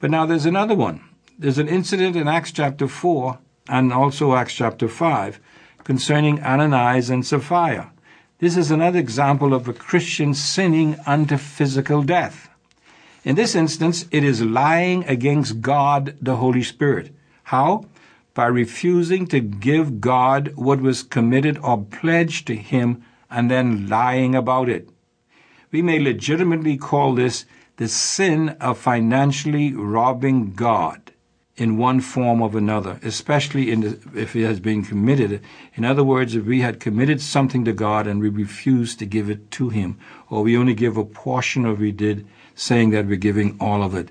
But 0.00 0.10
now 0.10 0.26
there's 0.26 0.46
another 0.46 0.74
one. 0.74 1.02
There's 1.38 1.58
an 1.58 1.68
incident 1.68 2.16
in 2.16 2.28
Acts 2.28 2.52
chapter 2.52 2.88
4 2.88 3.38
and 3.68 3.92
also 3.92 4.34
Acts 4.34 4.54
chapter 4.54 4.88
5 4.88 5.40
concerning 5.84 6.42
Ananias 6.42 7.10
and 7.10 7.24
Sapphira. 7.24 7.92
This 8.40 8.56
is 8.56 8.70
another 8.70 8.98
example 8.98 9.54
of 9.54 9.66
a 9.66 9.72
Christian 9.72 10.34
sinning 10.34 10.96
unto 11.06 11.36
physical 11.36 12.02
death. 12.02 12.48
In 13.24 13.34
this 13.34 13.54
instance, 13.54 14.06
it 14.10 14.22
is 14.22 14.42
lying 14.42 15.04
against 15.04 15.60
God 15.60 16.16
the 16.20 16.36
Holy 16.36 16.62
Spirit. 16.62 17.12
How? 17.44 17.86
By 18.38 18.46
refusing 18.46 19.26
to 19.28 19.40
give 19.40 20.00
God 20.00 20.52
what 20.54 20.80
was 20.80 21.02
committed 21.02 21.58
or 21.58 21.82
pledged 21.82 22.46
to 22.46 22.54
Him 22.54 23.02
and 23.28 23.50
then 23.50 23.88
lying 23.88 24.36
about 24.36 24.68
it. 24.68 24.88
We 25.72 25.82
may 25.82 25.98
legitimately 25.98 26.76
call 26.76 27.16
this 27.16 27.46
the 27.78 27.88
sin 27.88 28.50
of 28.60 28.78
financially 28.78 29.74
robbing 29.74 30.52
God 30.52 31.10
in 31.56 31.78
one 31.78 32.00
form 32.00 32.40
or 32.40 32.56
another, 32.56 33.00
especially 33.02 33.74
the, 33.74 33.98
if 34.14 34.36
it 34.36 34.44
has 34.44 34.60
been 34.60 34.84
committed. 34.84 35.42
In 35.74 35.84
other 35.84 36.04
words, 36.04 36.36
if 36.36 36.44
we 36.44 36.60
had 36.60 36.78
committed 36.78 37.20
something 37.20 37.64
to 37.64 37.72
God 37.72 38.06
and 38.06 38.20
we 38.20 38.28
refuse 38.28 38.94
to 38.98 39.04
give 39.04 39.28
it 39.28 39.50
to 39.50 39.70
Him, 39.70 39.98
or 40.30 40.44
we 40.44 40.56
only 40.56 40.74
give 40.74 40.96
a 40.96 41.04
portion 41.04 41.64
of 41.64 41.72
what 41.72 41.80
we 41.80 41.90
did, 41.90 42.24
saying 42.54 42.90
that 42.90 43.08
we're 43.08 43.16
giving 43.16 43.56
all 43.58 43.82
of 43.82 43.96
it. 43.96 44.10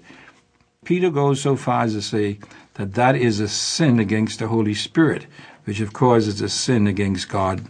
Peter 0.83 1.09
goes 1.09 1.41
so 1.41 1.55
far 1.55 1.83
as 1.83 1.93
to 1.93 2.01
say 2.01 2.39
that 2.77 2.93
that 2.93 3.15
is 3.15 3.39
a 3.39 3.47
sin 3.47 3.99
against 3.99 4.39
the 4.39 4.47
Holy 4.47 4.73
Spirit, 4.73 5.25
which 5.65 5.79
of 5.79 5.93
course 5.93 6.27
is 6.27 6.41
a 6.41 6.49
sin 6.49 6.87
against 6.87 7.29
God 7.29 7.67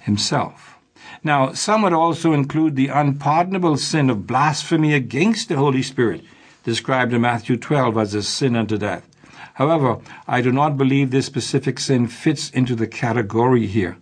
Himself. 0.00 0.76
Now, 1.22 1.52
some 1.52 1.82
would 1.82 1.92
also 1.92 2.32
include 2.32 2.76
the 2.76 2.88
unpardonable 2.88 3.76
sin 3.76 4.10
of 4.10 4.26
blasphemy 4.26 4.94
against 4.94 5.48
the 5.48 5.56
Holy 5.56 5.82
Spirit, 5.82 6.22
described 6.64 7.12
in 7.12 7.20
Matthew 7.20 7.56
12 7.56 7.98
as 7.98 8.14
a 8.14 8.22
sin 8.22 8.54
unto 8.54 8.78
death. 8.78 9.06
However, 9.54 9.98
I 10.28 10.40
do 10.42 10.52
not 10.52 10.76
believe 10.76 11.10
this 11.10 11.26
specific 11.26 11.78
sin 11.78 12.06
fits 12.06 12.50
into 12.50 12.74
the 12.74 12.86
category 12.86 13.66
here. 13.66 13.96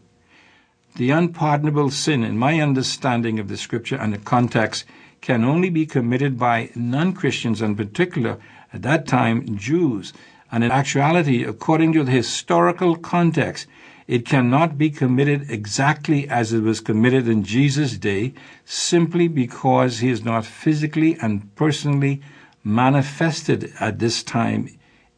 The 0.96 1.10
unpardonable 1.10 1.90
sin, 1.90 2.22
in 2.22 2.38
my 2.38 2.60
understanding 2.60 3.38
of 3.38 3.48
the 3.48 3.56
scripture 3.56 3.96
and 3.96 4.12
the 4.12 4.18
context, 4.18 4.84
can 5.20 5.44
only 5.44 5.70
be 5.70 5.86
committed 5.86 6.38
by 6.38 6.70
non 6.74 7.12
Christians, 7.14 7.62
in 7.62 7.76
particular, 7.76 8.38
at 8.72 8.82
that 8.82 9.06
time, 9.06 9.56
Jews. 9.56 10.12
And 10.50 10.62
in 10.62 10.70
actuality, 10.70 11.44
according 11.44 11.92
to 11.94 12.04
the 12.04 12.12
historical 12.12 12.96
context, 12.96 13.66
it 14.06 14.26
cannot 14.26 14.76
be 14.76 14.90
committed 14.90 15.50
exactly 15.50 16.28
as 16.28 16.52
it 16.52 16.60
was 16.60 16.80
committed 16.80 17.26
in 17.26 17.42
Jesus' 17.42 17.96
day, 17.96 18.34
simply 18.64 19.28
because 19.28 19.98
he 19.98 20.10
is 20.10 20.24
not 20.24 20.44
physically 20.44 21.16
and 21.20 21.54
personally 21.54 22.20
manifested 22.62 23.72
at 23.80 23.98
this 23.98 24.22
time 24.22 24.68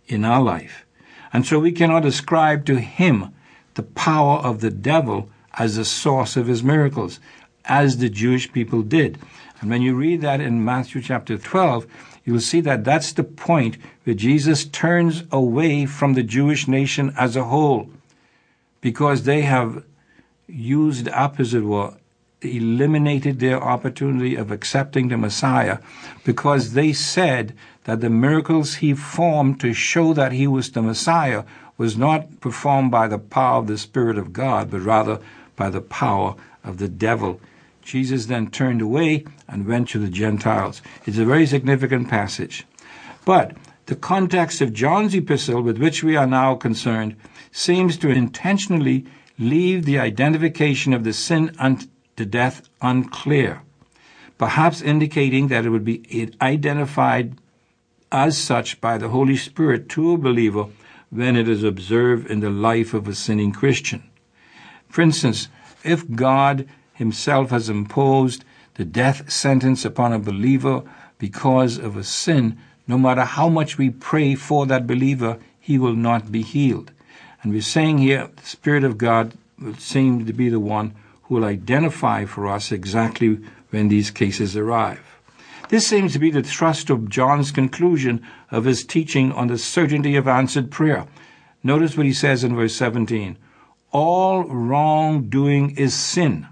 in 0.06 0.24
our 0.24 0.42
life. 0.42 0.86
And 1.32 1.44
so 1.44 1.58
we 1.58 1.72
cannot 1.72 2.04
ascribe 2.04 2.64
to 2.66 2.78
him 2.78 3.34
the 3.74 3.82
power 3.82 4.38
of 4.38 4.60
the 4.60 4.70
devil 4.70 5.30
as 5.54 5.76
the 5.76 5.84
source 5.84 6.36
of 6.36 6.46
his 6.46 6.62
miracles, 6.62 7.18
as 7.64 7.98
the 7.98 8.08
Jewish 8.08 8.52
people 8.52 8.82
did. 8.82 9.18
And 9.60 9.70
when 9.70 9.82
you 9.82 9.94
read 9.94 10.20
that 10.20 10.40
in 10.40 10.64
Matthew 10.64 11.00
chapter 11.00 11.36
12, 11.38 11.86
you'll 12.26 12.40
see 12.40 12.60
that 12.60 12.84
that's 12.84 13.12
the 13.12 13.24
point 13.24 13.78
where 14.04 14.14
Jesus 14.14 14.66
turns 14.66 15.24
away 15.32 15.86
from 15.86 16.12
the 16.12 16.22
Jewish 16.22 16.68
nation 16.68 17.14
as 17.16 17.36
a 17.36 17.44
whole 17.44 17.88
because 18.82 19.22
they 19.22 19.42
have 19.42 19.82
used 20.46 21.08
up, 21.08 21.40
as 21.40 21.54
it 21.54 21.62
were, 21.62 21.94
eliminated 22.42 23.40
their 23.40 23.62
opportunity 23.62 24.34
of 24.34 24.50
accepting 24.50 25.08
the 25.08 25.16
Messiah 25.16 25.78
because 26.24 26.74
they 26.74 26.92
said 26.92 27.54
that 27.84 28.00
the 28.00 28.10
miracles 28.10 28.76
he 28.76 28.92
formed 28.92 29.58
to 29.60 29.72
show 29.72 30.12
that 30.12 30.32
he 30.32 30.46
was 30.46 30.70
the 30.70 30.82
Messiah 30.82 31.44
was 31.78 31.96
not 31.96 32.40
performed 32.40 32.90
by 32.90 33.08
the 33.08 33.18
power 33.18 33.58
of 33.58 33.66
the 33.66 33.78
Spirit 33.78 34.18
of 34.18 34.32
God, 34.32 34.70
but 34.70 34.80
rather 34.80 35.20
by 35.56 35.70
the 35.70 35.80
power 35.80 36.34
of 36.64 36.78
the 36.78 36.88
devil. 36.88 37.40
Jesus 37.86 38.26
then 38.26 38.50
turned 38.50 38.82
away 38.82 39.24
and 39.48 39.66
went 39.66 39.88
to 39.90 39.98
the 39.98 40.08
Gentiles. 40.08 40.82
It's 41.06 41.18
a 41.18 41.24
very 41.24 41.46
significant 41.46 42.08
passage. 42.10 42.66
But 43.24 43.56
the 43.86 43.94
context 43.94 44.60
of 44.60 44.72
John's 44.72 45.14
epistle 45.14 45.62
with 45.62 45.78
which 45.78 46.02
we 46.02 46.16
are 46.16 46.26
now 46.26 46.56
concerned 46.56 47.14
seems 47.52 47.96
to 47.98 48.10
intentionally 48.10 49.06
leave 49.38 49.84
the 49.84 50.00
identification 50.00 50.92
of 50.92 51.04
the 51.04 51.12
sin 51.12 51.54
unto 51.58 51.86
death 52.16 52.68
unclear, 52.82 53.62
perhaps 54.36 54.82
indicating 54.82 55.46
that 55.48 55.64
it 55.64 55.70
would 55.70 55.84
be 55.84 56.32
identified 56.42 57.38
as 58.10 58.36
such 58.36 58.80
by 58.80 58.98
the 58.98 59.10
Holy 59.10 59.36
Spirit 59.36 59.88
to 59.90 60.12
a 60.12 60.18
believer 60.18 60.66
when 61.10 61.36
it 61.36 61.48
is 61.48 61.62
observed 61.62 62.28
in 62.28 62.40
the 62.40 62.50
life 62.50 62.94
of 62.94 63.06
a 63.06 63.14
sinning 63.14 63.52
Christian. 63.52 64.02
For 64.88 65.02
instance, 65.02 65.48
if 65.84 66.10
God 66.10 66.68
Himself 66.96 67.50
has 67.50 67.68
imposed 67.68 68.42
the 68.74 68.84
death 68.84 69.30
sentence 69.30 69.84
upon 69.84 70.14
a 70.14 70.18
believer 70.18 70.82
because 71.18 71.76
of 71.76 71.94
a 71.94 72.02
sin, 72.02 72.58
no 72.88 72.96
matter 72.96 73.24
how 73.24 73.50
much 73.50 73.76
we 73.76 73.90
pray 73.90 74.34
for 74.34 74.64
that 74.66 74.86
believer, 74.86 75.38
he 75.60 75.76
will 75.76 75.94
not 75.94 76.32
be 76.32 76.40
healed. 76.40 76.92
And 77.42 77.52
we're 77.52 77.60
saying 77.60 77.98
here, 77.98 78.30
the 78.34 78.46
Spirit 78.46 78.82
of 78.82 78.96
God 78.96 79.34
will 79.60 79.74
seem 79.74 80.24
to 80.24 80.32
be 80.32 80.48
the 80.48 80.60
one 80.60 80.94
who 81.24 81.34
will 81.34 81.44
identify 81.44 82.24
for 82.24 82.48
us 82.48 82.72
exactly 82.72 83.40
when 83.68 83.88
these 83.88 84.10
cases 84.10 84.56
arrive. 84.56 85.02
This 85.68 85.86
seems 85.86 86.14
to 86.14 86.18
be 86.18 86.30
the 86.30 86.42
thrust 86.42 86.88
of 86.88 87.10
John's 87.10 87.50
conclusion 87.50 88.24
of 88.50 88.64
his 88.64 88.84
teaching 88.84 89.32
on 89.32 89.48
the 89.48 89.58
certainty 89.58 90.16
of 90.16 90.26
answered 90.26 90.70
prayer. 90.70 91.06
Notice 91.62 91.94
what 91.94 92.06
he 92.06 92.12
says 92.14 92.42
in 92.42 92.56
verse 92.56 92.74
17 92.74 93.36
All 93.92 94.44
wrongdoing 94.44 95.76
is 95.76 95.92
sin, 95.92 96.46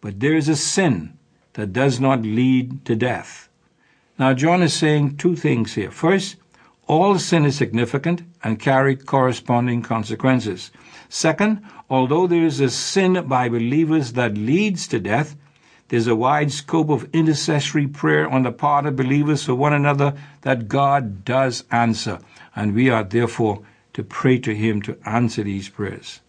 but 0.00 0.20
there 0.20 0.34
is 0.34 0.48
a 0.48 0.56
sin 0.56 1.18
that 1.54 1.72
does 1.72 2.00
not 2.00 2.22
lead 2.22 2.84
to 2.84 2.96
death. 2.96 3.48
Now, 4.18 4.34
John 4.34 4.62
is 4.62 4.74
saying 4.74 5.16
two 5.16 5.36
things 5.36 5.74
here. 5.74 5.90
First, 5.90 6.36
all 6.86 7.18
sin 7.18 7.44
is 7.44 7.56
significant 7.56 8.22
and 8.42 8.58
carry 8.58 8.96
corresponding 8.96 9.82
consequences. 9.82 10.70
Second, 11.08 11.62
although 11.88 12.26
there 12.26 12.44
is 12.44 12.60
a 12.60 12.70
sin 12.70 13.24
by 13.26 13.48
believers 13.48 14.12
that 14.14 14.36
leads 14.36 14.86
to 14.88 15.00
death, 15.00 15.36
there's 15.88 16.06
a 16.06 16.14
wide 16.14 16.52
scope 16.52 16.88
of 16.88 17.08
intercessory 17.12 17.88
prayer 17.88 18.28
on 18.28 18.44
the 18.44 18.52
part 18.52 18.86
of 18.86 18.94
believers 18.94 19.44
for 19.44 19.54
one 19.54 19.72
another 19.72 20.14
that 20.42 20.68
God 20.68 21.24
does 21.24 21.64
answer, 21.70 22.20
and 22.54 22.74
we 22.74 22.88
are 22.90 23.02
therefore 23.02 23.62
to 23.94 24.04
pray 24.04 24.38
to 24.38 24.54
Him 24.54 24.82
to 24.82 24.96
answer 25.04 25.42
these 25.42 25.68
prayers. 25.68 26.20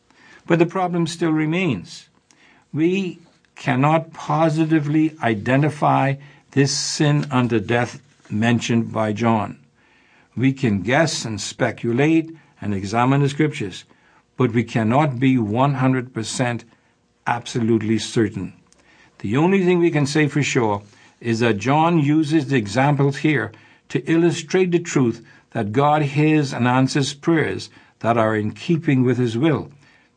But 0.48 0.60
the 0.60 0.66
problem 0.66 1.06
still 1.06 1.32
remains. 1.32 2.10
We 2.74 3.20
cannot 3.62 4.12
positively 4.12 5.16
identify 5.22 6.16
this 6.54 6.76
sin 6.76 7.28
unto 7.30 7.60
death 7.60 8.02
mentioned 8.28 8.92
by 8.92 9.14
John. 9.14 9.60
We 10.36 10.52
can 10.52 10.82
guess 10.82 11.26
and 11.26 11.40
speculate 11.40 12.36
and 12.60 12.74
examine 12.74 13.22
the 13.22 13.30
scriptures, 13.30 13.84
but 14.36 14.52
we 14.52 14.64
cannot 14.64 15.20
be 15.20 15.38
100% 15.38 16.64
absolutely 17.28 18.00
certain. 18.00 18.54
The 19.20 19.38
only 19.38 19.64
thing 19.64 19.78
we 19.78 19.92
can 19.92 20.08
say 20.08 20.28
for 20.28 20.42
sure 20.42 20.82
is 21.20 21.42
that 21.42 21.60
John 21.60 22.00
uses 22.00 22.48
the 22.48 22.58
examples 22.58 23.18
here 23.18 23.52
to 23.90 24.04
illustrate 24.12 24.72
the 24.72 24.80
truth 24.80 25.24
that 25.52 25.72
God 25.72 26.02
hears 26.02 26.52
and 26.52 26.68
answers 26.68 27.14
prayers 27.14 27.70
that 28.00 28.18
are 28.18 28.36
in 28.36 28.54
keeping 28.54 29.04
with 29.04 29.20
His 29.20 29.38
will. 29.38 29.72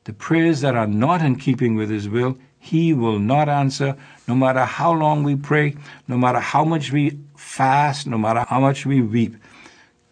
The 0.04 0.14
prayers 0.14 0.62
that 0.62 0.74
are 0.74 0.86
not 0.86 1.20
in 1.20 1.36
keeping 1.36 1.74
with 1.74 1.90
His 1.90 2.08
will, 2.08 2.38
He 2.64 2.94
will 2.94 3.18
not 3.18 3.50
answer, 3.50 3.94
no 4.26 4.34
matter 4.34 4.64
how 4.64 4.90
long 4.90 5.22
we 5.22 5.36
pray, 5.36 5.76
no 6.08 6.16
matter 6.16 6.40
how 6.40 6.64
much 6.64 6.90
we 6.90 7.18
fast, 7.36 8.06
no 8.06 8.16
matter 8.16 8.46
how 8.48 8.58
much 8.58 8.86
we 8.86 9.02
weep. 9.02 9.36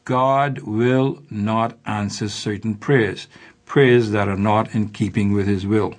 God 0.05 0.59
will 0.59 1.23
not 1.31 1.79
answer 1.87 2.29
certain 2.29 2.75
prayers, 2.75 3.27
prayers 3.65 4.11
that 4.11 4.29
are 4.29 4.37
not 4.37 4.75
in 4.75 4.91
keeping 4.91 5.33
with 5.33 5.47
His 5.47 5.67
will. 5.67 5.95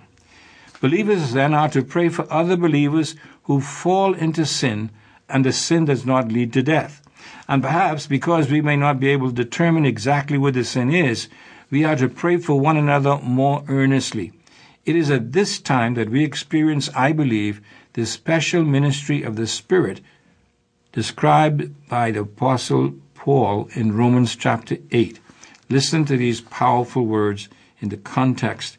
Believers 0.80 1.34
then 1.34 1.56
are 1.56 1.70
to 1.70 1.82
pray 1.82 2.08
for 2.08 2.32
other 2.32 2.56
believers 2.56 3.16
who 3.46 3.60
fall 3.60 4.14
into 4.14 4.46
sin 4.46 4.92
and 5.28 5.44
the 5.44 5.52
sin 5.52 5.86
does 5.86 6.06
not 6.06 6.32
lead 6.32 6.54
to 6.54 6.62
death. 6.62 7.02
And 7.48 7.64
perhaps 7.64 8.06
because 8.06 8.52
we 8.52 8.62
may 8.62 8.76
not 8.76 9.00
be 9.00 9.10
able 9.10 9.30
to 9.30 9.44
determine 9.44 9.88
exactly 9.88 10.38
what 10.38 10.54
the 10.54 10.64
sin 10.64 10.94
is, 10.94 11.30
we 11.72 11.84
are 11.84 11.96
to 11.96 12.08
pray 12.08 12.38
for 12.38 12.60
one 12.60 12.78
another 12.78 13.18
more 13.24 13.64
earnestly. 13.68 14.34
It 14.86 14.98
is 14.98 15.10
at 15.10 15.32
this 15.32 15.60
time 15.60 15.94
that 15.94 16.10
we 16.10 16.26
experience, 16.26 16.90
I 16.94 17.14
believe, 17.14 17.62
the 17.94 18.06
special 18.06 18.64
ministry 18.66 19.24
of 19.24 19.38
the 19.38 19.48
Spirit 19.48 20.02
described 20.92 21.88
by 21.88 22.12
the 22.12 22.22
Apostle 22.22 22.96
Paul 23.16 23.70
in 23.76 23.96
Romans 23.96 24.36
chapter 24.36 24.78
8. 24.92 25.22
Listen 25.70 26.04
to 26.06 26.18
these 26.18 26.42
powerful 26.42 27.06
words 27.06 27.48
in 27.80 27.90
the 27.90 27.98
context 27.98 28.78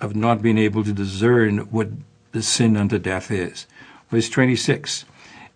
of 0.00 0.16
not 0.16 0.40
being 0.40 0.56
able 0.56 0.84
to 0.84 0.92
discern 0.92 1.58
what 1.70 1.90
the 2.32 2.42
sin 2.42 2.76
unto 2.76 2.98
death 2.98 3.30
is. 3.30 3.66
Verse 4.10 4.30
26 4.30 5.04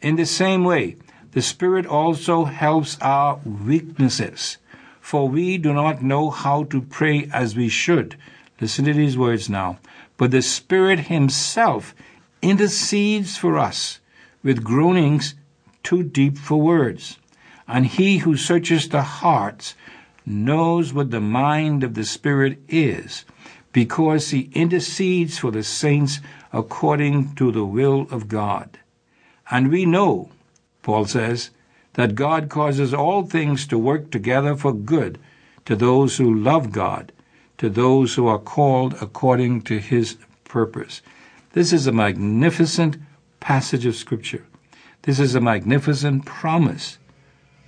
In 0.03 0.17
the 0.17 0.27
same 0.27 0.65
way, 0.65 0.97
the 1.33 1.41
Spirit 1.41 1.87
also 1.87 2.45
helps 2.45 2.99
our 3.01 3.41
weaknesses, 3.45 4.59
for 5.01 5.27
we 5.27 5.57
do 5.57 5.73
not 5.73 6.03
know 6.03 6.29
how 6.29 6.65
to 6.65 6.83
pray 6.83 7.31
as 7.33 7.57
we 7.57 7.71
should. 7.71 8.17
Listen 8.61 8.85
to 8.87 8.95
these 8.95 9.19
words 9.19 9.49
now. 9.49 9.79
But 10.17 10.31
the 10.31 10.43
Spirit 10.43 11.01
Himself 11.01 11.95
intercedes 12.43 13.37
for 13.37 13.59
us 13.59 14.01
with 14.43 14.65
groanings 14.65 15.35
too 15.83 16.03
deep 16.03 16.39
for 16.39 16.61
words. 16.61 17.19
And 17.69 17.87
He 17.87 18.19
who 18.19 18.37
searches 18.37 18.89
the 18.89 19.03
hearts 19.03 19.75
knows 20.25 20.93
what 20.93 21.11
the 21.11 21.21
mind 21.21 21.85
of 21.85 21.95
the 21.95 22.05
Spirit 22.05 22.59
is 22.69 23.25
because 23.77 24.31
he 24.31 24.49
intercedes 24.55 25.37
for 25.37 25.51
the 25.51 25.63
saints 25.63 26.21
according 26.51 27.35
to 27.35 27.53
the 27.53 27.67
will 27.67 28.09
of 28.11 28.27
God. 28.27 28.79
And 29.51 29.71
we 29.71 29.85
know, 29.85 30.31
Paul 30.83 31.05
says, 31.05 31.51
that 31.93 32.15
God 32.15 32.49
causes 32.49 32.95
all 32.95 33.25
things 33.25 33.67
to 33.67 33.77
work 33.77 34.11
together 34.11 34.57
for 34.57 34.73
good 34.73 35.19
to 35.67 35.77
those 35.77 36.17
who 36.17 36.35
love 36.35 36.73
God, 36.73 37.13
to 37.59 37.69
those 37.69 38.15
who 38.15 38.27
are 38.27 38.39
called 38.39 38.95
according 39.01 39.63
to 39.63 39.79
his 39.79 40.17
purpose. 40.45 41.03
This 41.53 41.73
is 41.73 41.87
a 41.87 41.93
magnificent 41.93 42.97
passage 43.41 43.87
of 43.87 43.97
Scripture. 43.97 44.45
This 45.03 45.19
is 45.19 45.35
a 45.35 45.41
magnificent 45.41 46.27
promise. 46.27 46.99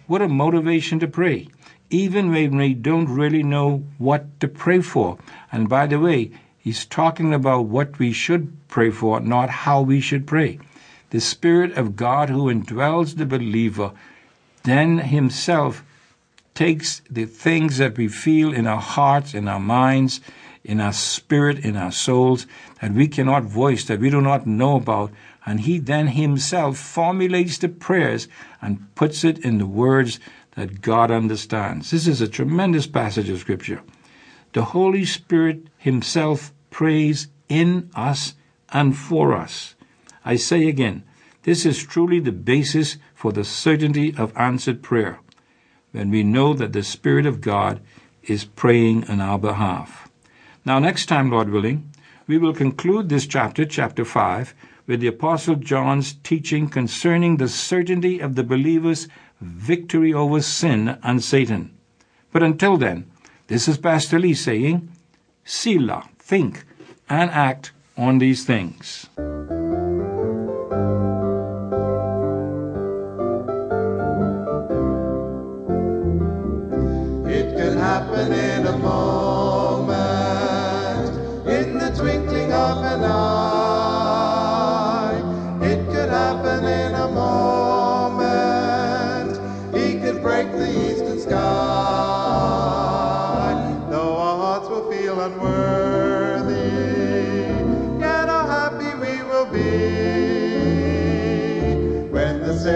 What 0.07 0.23
a 0.23 0.29
motivation 0.29 0.99
to 1.01 1.07
pray 1.07 1.49
even 1.91 2.31
when 2.31 2.57
we 2.57 2.75
don't 2.75 3.09
really 3.09 3.43
know 3.43 3.83
what 3.97 4.41
to 4.41 4.49
pray 4.49 4.81
for. 4.81 5.19
And 5.51 5.69
by 5.69 5.87
the 5.87 5.99
way, 5.99 6.31
he's 6.59 6.85
talking 6.85 7.33
about 7.33 7.67
what 7.67 7.99
we 7.99 8.13
should 8.13 8.69
pray 8.69 8.91
for, 8.91 9.21
not 9.21 9.49
how 9.49 9.81
we 9.81 10.01
should 10.01 10.27
pray. 10.27 10.59
The 11.11 11.21
Spirit 11.21 11.77
of 11.79 11.97
God 11.97 12.29
who 12.29 12.53
indwells 12.53 13.17
the 13.17 13.25
believer 13.25 13.93
then 14.65 14.99
himself 14.99 15.83
takes 16.59 17.03
the 17.09 17.25
things 17.25 17.79
that 17.79 17.97
we 17.97 18.09
feel 18.09 18.53
in 18.53 18.67
our 18.67 18.81
hearts, 18.81 19.33
in 19.33 19.47
our 19.47 19.61
minds, 19.61 20.21
in 20.65 20.81
our 20.81 20.93
spirit, 20.93 21.65
in 21.65 21.77
our 21.77 21.93
souls, 21.93 22.49
that 22.81 22.93
we 22.93 23.07
cannot 23.07 23.45
voice, 23.45 23.85
that 23.85 24.01
we 24.01 24.11
do 24.11 24.21
not 24.21 24.45
know 24.45 24.75
about, 24.75 25.13
and 25.47 25.61
he 25.61 25.79
then 25.79 26.09
himself 26.09 26.77
formulates 26.77 27.59
the 27.59 27.69
prayers 27.69 28.27
and 28.61 28.93
puts 28.97 29.23
it 29.23 29.39
in 29.45 29.59
the 29.59 29.67
words 29.67 30.19
that 30.57 30.81
God 30.81 31.13
understands. 31.13 31.93
This 31.93 32.09
is 32.09 32.21
a 32.21 32.27
tremendous 32.27 32.89
passage 32.89 33.29
of 33.29 33.39
Scripture. 33.39 33.81
The 34.53 34.65
Holy 34.65 35.05
Spirit 35.05 35.69
Himself 35.77 36.53
prays 36.71 37.29
in 37.49 37.89
us 37.95 38.35
and 38.71 38.97
for 38.97 39.33
us. 39.33 39.77
I 40.25 40.35
say 40.35 40.67
again, 40.67 41.05
this 41.45 41.65
is 41.65 41.87
truly 41.87 42.19
the 42.19 42.33
basis 42.33 42.97
for 43.15 43.31
the 43.31 43.45
certainty 43.45 44.13
of 44.17 44.37
answered 44.37 44.83
prayer, 44.83 45.21
when 45.93 46.11
we 46.11 46.23
know 46.23 46.55
that 46.55 46.73
the 46.73 46.83
Spirit 46.83 47.27
of 47.27 47.41
God 47.41 47.81
is 48.23 48.45
praying 48.45 49.09
on 49.09 49.21
our 49.21 49.39
behalf. 49.39 50.09
Now, 50.65 50.79
next 50.79 51.07
time, 51.07 51.31
Lord 51.31 51.51
willing, 51.51 51.93
we 52.27 52.39
will 52.39 52.53
conclude 52.53 53.09
this 53.09 53.27
chapter, 53.27 53.65
chapter 53.65 54.05
5, 54.05 54.55
with 54.87 55.01
the 55.01 55.07
Apostle 55.07 55.57
John's 55.57 56.15
teaching 56.23 56.69
concerning 56.69 57.37
the 57.37 57.49
certainty 57.49 58.21
of 58.21 58.35
the 58.35 58.45
believer's 58.45 59.09
victory 59.41 60.13
over 60.13 60.43
sin 60.43 60.99
and 61.03 61.23
Satan. 61.23 61.77
But 62.33 62.43
until 62.43 62.77
then, 62.77 63.11
this 63.47 63.69
is 63.69 63.79
Pastor 63.79 64.19
Lee 64.19 64.35
saying, 64.35 64.91
Selah, 65.45 66.09
think 66.19 66.65
and 67.09 67.31
act 67.31 67.73
on 67.97 68.19
these 68.19 68.45
things. 68.45 69.07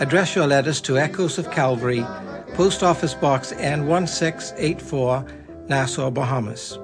address 0.00 0.34
your 0.34 0.46
letters 0.46 0.80
to 0.82 0.98
Echoes 0.98 1.38
of 1.38 1.50
Calvary, 1.50 2.04
Post 2.54 2.82
Office 2.82 3.14
Box 3.14 3.52
N1684, 3.52 5.68
Nassau, 5.68 6.10
Bahamas. 6.10 6.78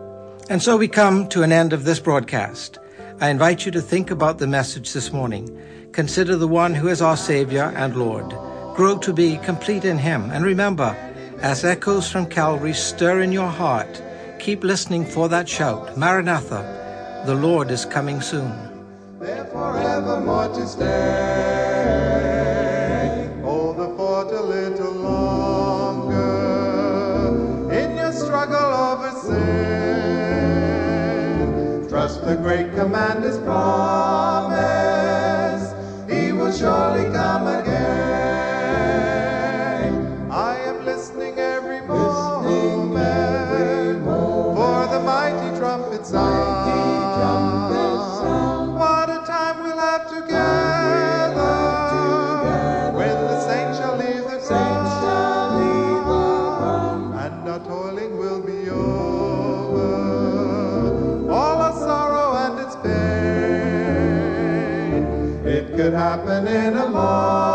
And 0.49 0.63
so 0.63 0.77
we 0.77 0.89
come 0.89 1.29
to 1.29 1.43
an 1.43 1.53
end 1.53 1.73
of 1.73 1.85
this 1.85 2.01
broadcast. 2.01 2.79
I 3.21 3.29
invite 3.29 3.67
you 3.67 3.73
to 3.73 3.81
think 3.81 4.11
about 4.11 4.39
the 4.39 4.47
message 4.47 4.93
this 4.93 5.13
morning. 5.13 5.61
Consider 5.93 6.37
the 6.37 6.49
one 6.49 6.75
who 6.75 6.89
is 6.89 7.03
our 7.03 7.17
Savior 7.17 7.73
and 7.77 7.97
Lord. 7.97 8.31
Grow 8.75 8.99
to 8.99 9.13
be 9.13 9.37
complete 9.39 9.85
in 9.85 9.99
Him. 9.99 10.31
And 10.31 10.45
remember, 10.45 10.97
as 11.41 11.65
echoes 11.65 12.11
from 12.11 12.27
Calvary 12.27 12.75
stir 12.75 13.21
in 13.21 13.33
your 13.33 13.49
heart, 13.49 14.03
keep 14.39 14.65
listening 14.65 15.05
for 15.05 15.29
that 15.29 15.49
shout 15.49 15.97
Maranatha, 15.97 17.23
the 17.27 17.35
Lord 17.35 17.71
is 17.71 17.85
coming 17.85 18.21
soon. 18.21 18.51
There 19.21 19.45
forevermore 19.47 20.49
to 20.49 20.67
stay. 20.67 21.60
Great 32.51 32.75
commander's 32.75 33.39
promise. 33.39 34.51
He 36.11 36.33
will 36.33 36.51
surely 36.51 37.05
come 37.13 37.47
again. 37.47 37.80
It 66.13 66.25
could 66.25 67.50